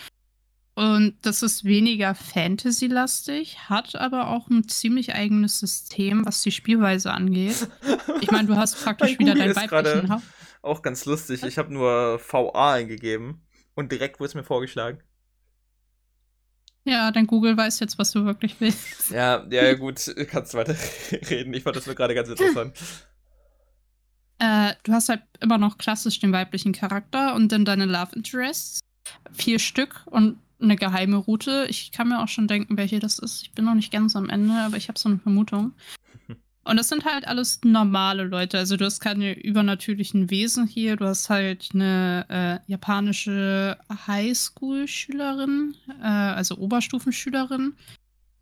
[0.80, 7.12] Und das ist weniger Fantasy-lastig, hat aber auch ein ziemlich eigenes System, was die Spielweise
[7.12, 7.68] angeht.
[8.22, 10.24] Ich meine, du hast praktisch wieder dein weiblichen Haupt.
[10.62, 11.44] Auch ganz lustig.
[11.44, 13.42] Ich habe nur VA eingegeben
[13.76, 15.04] und direkt wurde es mir vorgeschlagen.
[16.86, 19.12] Ja, dein Google weiß jetzt, was du wirklich willst.
[19.12, 20.78] Ja, ja, gut, kannst weiter
[21.30, 21.54] reden.
[21.56, 22.78] Ich fand das nur gerade ganz interessant.
[24.38, 28.80] Äh, du hast halt immer noch klassisch den weiblichen Charakter und dann deine Love Interests.
[29.34, 31.68] Vier Stück und eine geheime Route.
[31.70, 33.44] Ich kann mir auch schon denken, welche das ist.
[33.44, 35.74] Ich bin noch nicht ganz am Ende, aber ich habe so eine Vermutung.
[36.64, 38.58] Und das sind halt alles normale Leute.
[38.58, 40.98] Also du hast keine übernatürlichen Wesen hier.
[40.98, 42.26] Du hast halt eine
[42.68, 47.74] äh, japanische Highschool-Schülerin, äh, also Oberstufenschülerin,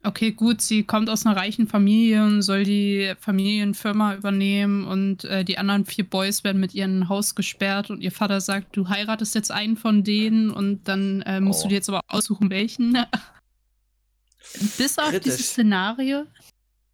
[0.08, 5.44] Okay, gut, sie kommt aus einer reichen Familie und soll die Familienfirma übernehmen und äh,
[5.44, 9.36] die anderen vier Boys werden mit ihrem Haus gesperrt und ihr Vater sagt, du heiratest
[9.36, 11.64] jetzt einen von denen und dann äh, musst oh.
[11.64, 12.94] du dir jetzt aber aussuchen, welchen.
[14.78, 15.24] Bis auf Kritisch.
[15.24, 16.24] dieses Szenario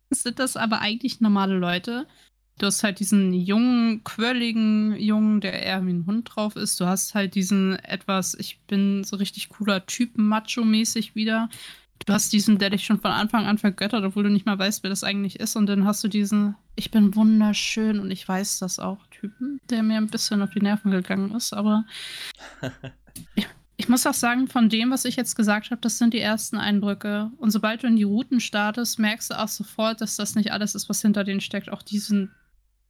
[0.10, 2.08] sind das aber eigentlich normale Leute.
[2.58, 6.80] Du hast halt diesen jungen, quirligen Jungen, der eher wie ein Hund drauf ist.
[6.80, 11.50] Du hast halt diesen etwas, ich bin so richtig cooler Typ, macho-mäßig wieder.
[12.06, 14.84] Du hast diesen, der dich schon von Anfang an vergöttert, obwohl du nicht mal weißt,
[14.84, 15.56] wer das eigentlich ist.
[15.56, 19.84] Und dann hast du diesen, ich bin wunderschön und ich weiß das auch, Typen, der
[19.84, 21.54] mir ein bisschen auf die Nerven gegangen ist.
[21.54, 21.86] Aber
[23.36, 23.48] ich,
[23.78, 26.58] ich muss auch sagen, von dem, was ich jetzt gesagt habe, das sind die ersten
[26.58, 27.32] Eindrücke.
[27.38, 30.76] Und sobald du in die Routen startest, merkst du auch sofort, dass das nicht alles
[30.76, 31.72] ist, was hinter denen steckt.
[31.72, 32.32] Auch diesen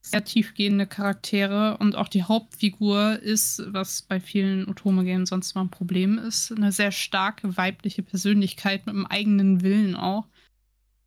[0.04, 5.70] sehr tiefgehende Charaktere und auch die Hauptfigur ist, was bei vielen Otome-Games sonst mal ein
[5.70, 10.28] Problem ist, eine sehr starke weibliche Persönlichkeit mit einem eigenen Willen auch,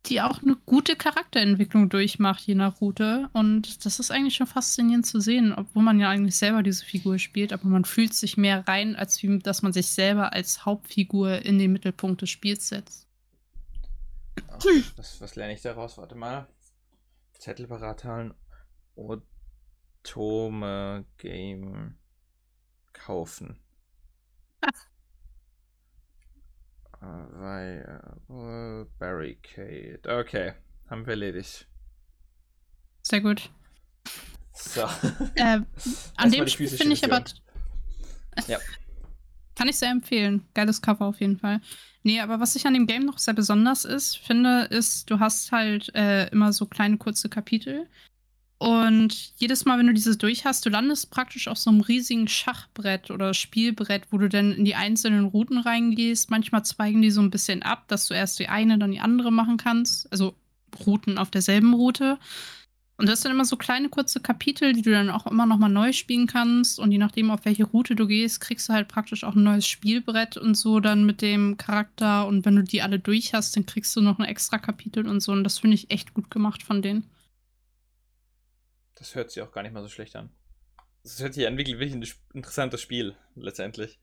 [0.07, 3.29] die auch eine gute Charakterentwicklung durchmacht, je nach Route.
[3.33, 7.19] Und das ist eigentlich schon faszinierend zu sehen, obwohl man ja eigentlich selber diese Figur
[7.19, 11.45] spielt, aber man fühlt sich mehr rein, als wie, dass man sich selber als Hauptfigur
[11.45, 13.07] in den Mittelpunkt des Spiels setzt.
[14.47, 14.59] Ach,
[14.95, 15.99] was, was lerne ich daraus?
[15.99, 16.47] Warte mal.
[17.37, 18.33] Zettel bereithalten
[18.97, 21.95] Otome Game
[22.93, 23.59] kaufen.
[26.99, 28.01] Weil
[28.99, 29.99] Barricade.
[30.03, 30.53] Okay,
[30.89, 31.67] haben wir erledigt.
[33.03, 33.49] Sehr gut.
[34.53, 34.81] So.
[35.35, 35.61] Äh,
[36.15, 37.23] an dem Spiel finde ich aber.
[38.47, 38.57] Ja.
[39.55, 40.45] Kann ich sehr empfehlen.
[40.53, 41.61] Geiles Cover auf jeden Fall.
[42.03, 45.51] Nee, aber was ich an dem Game noch sehr besonders ist, finde, ist, du hast
[45.51, 47.87] halt äh, immer so kleine kurze Kapitel.
[48.59, 52.27] Und jedes Mal, wenn du dieses durch hast, du landest praktisch auf so einem riesigen
[52.27, 56.31] Schachbrett oder Spielbrett, wo du dann in die einzelnen Routen reingehst.
[56.31, 59.31] Manchmal zweigen die so ein bisschen ab, dass du erst die eine, dann die andere
[59.31, 60.11] machen kannst.
[60.11, 60.35] Also
[60.85, 62.17] Routen auf derselben Route.
[62.99, 65.69] Und das sind immer so kleine kurze Kapitel, die du dann auch immer noch mal
[65.69, 66.79] neu spielen kannst.
[66.79, 69.67] Und je nachdem, auf welche Route du gehst, kriegst du halt praktisch auch ein neues
[69.67, 72.25] Spielbrett und so dann mit dem Charakter.
[72.25, 75.19] Und wenn du die alle durch hast, dann kriegst du noch ein extra Kapitel und
[75.19, 75.31] so.
[75.31, 77.03] Und das finde ich echt gut gemacht von denen.
[78.97, 80.29] Das hört sich auch gar nicht mal so schlecht an.
[81.03, 83.99] Das hört sich an wirklich, wirklich ein interessantes Spiel, letztendlich.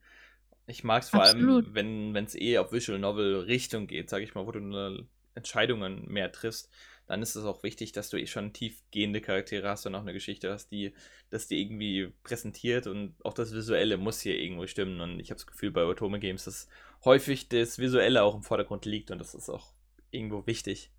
[0.66, 1.76] Ich mag es vor Absolut.
[1.76, 6.07] allem, wenn es eh auf Visual Novel Richtung geht, sage ich mal, wo du Entscheidungen
[6.07, 6.70] mehr triffst
[7.07, 10.14] dann ist es auch wichtig, dass du eh schon tiefgehende Charaktere hast und auch eine
[10.14, 10.95] Geschichte hast, die
[11.30, 15.01] das dir irgendwie präsentiert und auch das Visuelle muss hier irgendwo stimmen.
[15.01, 16.68] Und ich habe das Gefühl bei Otome Games, dass
[17.05, 19.72] häufig das Visuelle auch im Vordergrund liegt und das ist auch
[20.11, 20.90] irgendwo wichtig.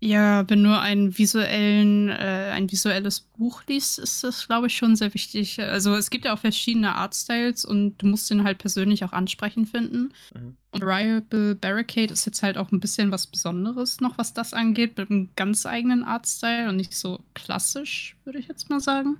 [0.00, 4.94] Ja, wenn du einen visuellen, äh, ein visuelles Buch liest, ist das, glaube ich, schon
[4.94, 5.60] sehr wichtig.
[5.60, 9.68] Also es gibt ja auch verschiedene Artstyles und du musst den halt persönlich auch ansprechend
[9.68, 10.12] finden.
[10.34, 10.56] Mhm.
[10.70, 14.96] Und Riable Barricade ist jetzt halt auch ein bisschen was Besonderes noch, was das angeht,
[14.98, 19.18] mit einem ganz eigenen Artstyle und nicht so klassisch, würde ich jetzt mal sagen.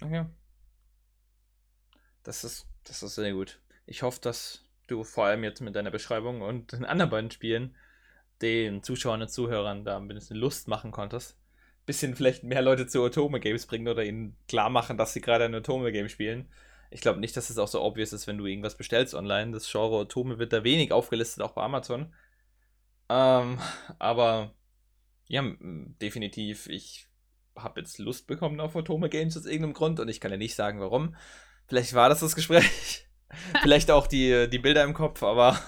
[0.00, 0.26] Okay.
[2.22, 3.58] Das ist, das ist sehr gut.
[3.86, 7.74] Ich hoffe, dass du vor allem jetzt mit deiner Beschreibung und den anderen beiden Spielen
[8.42, 11.36] den Zuschauern und Zuhörern da ein bisschen Lust machen konntest.
[11.86, 15.44] Bisschen vielleicht mehr Leute zu Otome Games bringen oder ihnen klar machen, dass sie gerade
[15.44, 16.48] ein Otome Game spielen.
[16.90, 19.52] Ich glaube nicht, dass es auch so obvious ist, wenn du irgendwas bestellst online.
[19.52, 22.12] Das Genre Otome wird da wenig aufgelistet, auch bei Amazon.
[23.08, 23.58] Ähm,
[23.98, 24.54] aber
[25.26, 27.08] ja, definitiv, ich
[27.56, 30.54] habe jetzt Lust bekommen auf Otome Games aus irgendeinem Grund und ich kann ja nicht
[30.54, 31.14] sagen, warum.
[31.66, 33.06] Vielleicht war das das Gespräch.
[33.62, 35.58] Vielleicht auch die, die Bilder im Kopf, aber.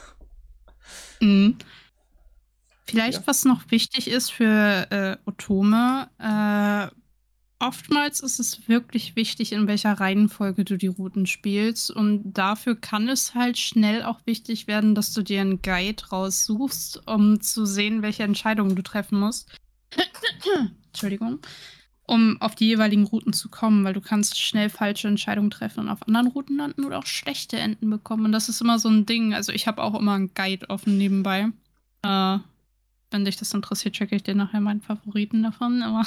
[1.20, 1.58] Mhm.
[2.84, 3.26] Vielleicht, ja.
[3.26, 6.94] was noch wichtig ist für äh, Otome, äh,
[7.62, 11.90] oftmals ist es wirklich wichtig, in welcher Reihenfolge du die Routen spielst.
[11.90, 17.06] Und dafür kann es halt schnell auch wichtig werden, dass du dir einen Guide raussuchst,
[17.06, 19.56] um zu sehen, welche Entscheidungen du treffen musst.
[20.88, 21.38] Entschuldigung.
[22.04, 25.88] Um auf die jeweiligen Routen zu kommen, weil du kannst schnell falsche Entscheidungen treffen und
[25.88, 28.26] auf anderen Routen landen oder auch schlechte Enden bekommen.
[28.26, 29.34] Und das ist immer so ein Ding.
[29.34, 31.48] Also ich habe auch immer einen Guide offen nebenbei.
[32.02, 32.38] Äh,
[33.12, 36.06] wenn dich das interessiert, checke ich dir nachher meinen Favoriten davon, aber.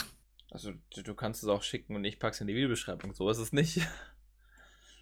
[0.52, 3.14] Also du, kannst es auch schicken und ich pack's in die Videobeschreibung.
[3.14, 3.78] So ist es nicht.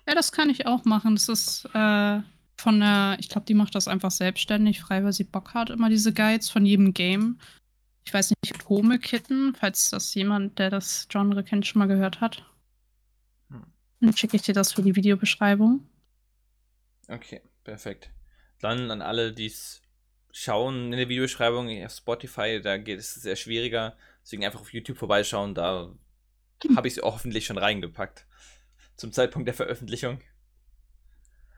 [0.05, 1.15] Ja, das kann ich auch machen.
[1.15, 2.21] Das ist äh,
[2.57, 5.89] von der, ich glaube, die macht das einfach selbstständig, frei, weil sie Bock hat, immer
[5.89, 7.39] diese Guides von jedem Game.
[8.05, 12.19] Ich weiß nicht, Home Kitten, falls das jemand, der das Genre kennt, schon mal gehört
[12.19, 12.43] hat.
[13.49, 13.65] Hm.
[14.01, 15.87] Dann schicke ich dir das für die Videobeschreibung.
[17.07, 18.11] Okay, perfekt.
[18.59, 19.82] Dann an alle, die es
[20.33, 23.95] schauen in der Videobeschreibung auf Spotify, da geht es sehr schwieriger.
[24.23, 25.93] Deswegen einfach auf YouTube vorbeischauen, da
[26.75, 28.25] habe ich es hoffentlich schon reingepackt.
[28.97, 30.19] Zum Zeitpunkt der Veröffentlichung.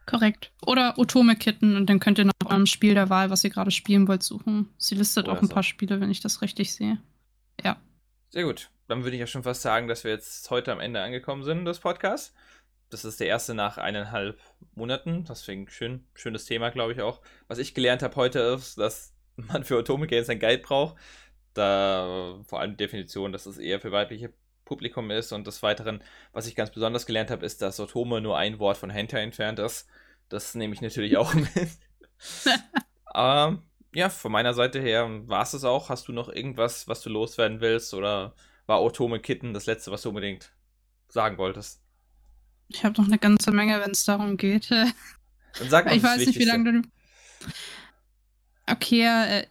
[0.04, 0.52] Korrekt.
[0.64, 4.06] Oder Otome-Kitten und dann könnt ihr nach eurem Spiel der Wahl, was ihr gerade spielen
[4.06, 4.68] wollt, suchen.
[4.78, 5.54] Sie listet Oder auch ein so.
[5.54, 6.98] paar Spiele, wenn ich das richtig sehe.
[7.64, 7.80] Ja.
[8.30, 8.70] Sehr gut.
[8.88, 11.64] Dann würde ich ja schon fast sagen, dass wir jetzt heute am Ende angekommen sind
[11.64, 12.32] des Podcasts.
[12.90, 14.40] Das ist der erste nach eineinhalb
[14.74, 15.24] Monaten.
[15.24, 17.20] Deswegen schön, schönes Thema, glaube ich auch.
[17.48, 20.96] Was ich gelernt habe heute ist, dass man für Atomic Games ein Guide braucht.
[21.54, 24.32] Da vor allem die Definition, dass es eher für weibliche
[24.64, 25.32] Publikum ist.
[25.32, 28.76] Und des Weiteren, was ich ganz besonders gelernt habe, ist, dass Atome nur ein Wort
[28.76, 29.88] von Hentai entfernt ist.
[30.28, 31.50] Das nehme ich natürlich auch mit.
[33.04, 33.62] Aber
[33.94, 35.88] ja, von meiner Seite her war es es auch.
[35.88, 37.94] Hast du noch irgendwas, was du loswerden willst?
[37.94, 38.34] Oder
[38.66, 40.52] war Otome Kitten das letzte, was du unbedingt
[41.08, 41.85] sagen wolltest?
[42.68, 44.70] Ich habe noch eine ganze Menge, wenn es darum geht.
[44.70, 44.92] Dann
[45.68, 46.88] sag mal, ich weiß nicht, wie lange du.
[48.66, 49.46] Okay, äh,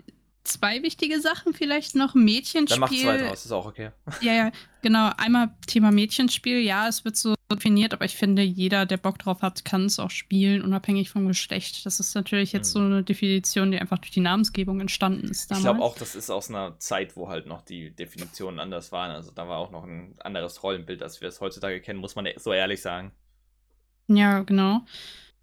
[0.48, 2.14] zwei wichtige Sachen vielleicht noch.
[2.14, 2.68] Mädchenspiel.
[2.68, 3.92] Dann mach zwei draus, ist auch okay.
[4.22, 5.12] Ja, ja, genau.
[5.18, 6.60] Einmal Thema Mädchenspiel.
[6.60, 10.00] Ja, es wird so definiert, aber ich finde, jeder, der Bock drauf hat, kann es
[10.00, 11.86] auch spielen, unabhängig vom Geschlecht.
[11.86, 12.80] Das ist natürlich jetzt mhm.
[12.80, 15.52] so eine Definition, die einfach durch die Namensgebung entstanden ist.
[15.52, 15.64] Damals.
[15.64, 19.12] Ich glaube auch, das ist aus einer Zeit, wo halt noch die Definitionen anders waren.
[19.12, 22.28] Also da war auch noch ein anderes Rollenbild, als wir es heutzutage kennen, muss man
[22.38, 23.12] so ehrlich sagen.
[24.08, 24.82] Ja, genau.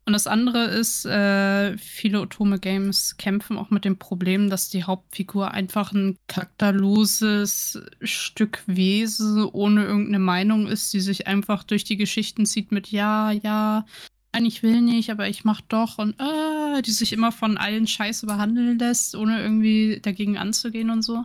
[0.04, 5.52] Und das andere ist, äh, viele Otome-Games kämpfen auch mit dem Problem, dass die Hauptfigur
[5.52, 12.46] einfach ein charakterloses Stück Wesen ohne irgendeine Meinung ist, die sich einfach durch die Geschichten
[12.46, 13.86] zieht mit Ja, ja,
[14.32, 17.86] nein, ich will nicht, aber ich mach doch und äh, die sich immer von allen
[17.86, 21.24] Scheiße behandeln lässt, ohne irgendwie dagegen anzugehen und so.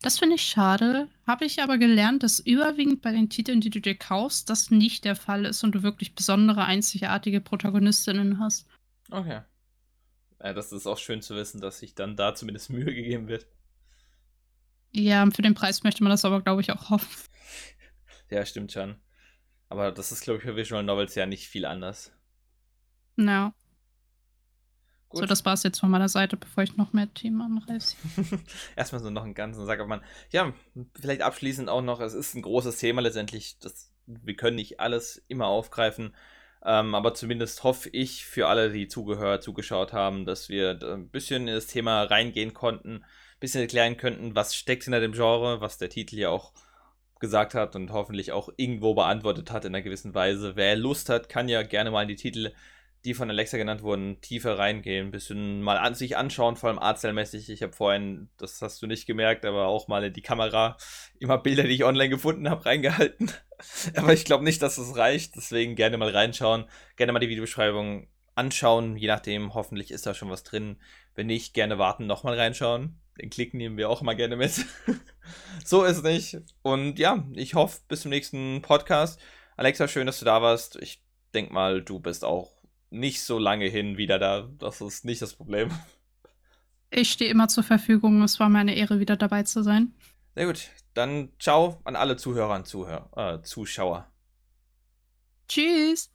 [0.00, 1.08] Das finde ich schade.
[1.26, 5.04] Habe ich aber gelernt, dass überwiegend bei den Titeln, die du dir kaufst, das nicht
[5.04, 8.66] der Fall ist und du wirklich besondere, einzigartige Protagonistinnen hast.
[9.10, 9.42] Okay.
[10.40, 13.46] Ja, das ist auch schön zu wissen, dass sich dann da zumindest Mühe gegeben wird.
[14.92, 17.08] Ja, für den Preis möchte man das aber, glaube ich, auch hoffen.
[18.30, 18.96] Ja, stimmt schon.
[19.70, 22.12] Aber das ist, glaube ich, für Visual Novels ja nicht viel anders.
[23.16, 23.54] Ja.
[25.08, 25.20] Gut.
[25.20, 27.96] So, das war es jetzt von meiner Seite, bevor ich noch mehr Themen anreiße.
[28.76, 30.52] Erstmal so noch einen ganzen Sack, aber man, ja,
[31.00, 35.24] vielleicht abschließend auch noch, es ist ein großes Thema letztendlich, das, wir können nicht alles
[35.28, 36.14] immer aufgreifen,
[36.62, 41.48] ähm, aber zumindest hoffe ich für alle, die zugehört, zugeschaut haben, dass wir ein bisschen
[41.48, 45.78] in das Thema reingehen konnten, ein bisschen erklären könnten, was steckt hinter dem Genre, was
[45.78, 46.52] der Titel ja auch
[47.20, 50.54] gesagt hat und hoffentlich auch irgendwo beantwortet hat in einer gewissen Weise.
[50.56, 52.52] Wer Lust hat, kann ja gerne mal in die Titel
[53.04, 56.78] die von Alexa genannt wurden, tiefer reingehen, ein bisschen mal an sich anschauen, vor allem
[56.78, 57.48] artstyle-mäßig.
[57.48, 60.76] Ich habe vorhin, das hast du nicht gemerkt, aber auch mal in die Kamera
[61.18, 63.30] immer Bilder, die ich online gefunden habe, reingehalten.
[63.96, 66.64] aber ich glaube nicht, dass es das reicht, deswegen gerne mal reinschauen,
[66.96, 70.76] gerne mal die Videobeschreibung anschauen, je nachdem, hoffentlich ist da schon was drin.
[71.14, 73.00] Wenn nicht, gerne warten, nochmal reinschauen.
[73.20, 74.64] Den Klick nehmen wir auch mal gerne mit.
[75.64, 76.38] so ist es nicht.
[76.62, 79.20] Und ja, ich hoffe, bis zum nächsten Podcast.
[79.56, 80.76] Alexa, schön, dass du da warst.
[80.76, 81.02] Ich
[81.34, 82.57] denke mal, du bist auch
[82.90, 84.48] nicht so lange hin wieder da.
[84.58, 85.70] Das ist nicht das Problem.
[86.90, 88.22] Ich stehe immer zur Verfügung.
[88.22, 89.92] Es war meine Ehre, wieder dabei zu sein.
[90.34, 90.70] Sehr gut.
[90.94, 94.10] Dann ciao an alle Zuhörer und Zuhör äh, Zuschauer.
[95.48, 96.10] Tschüss.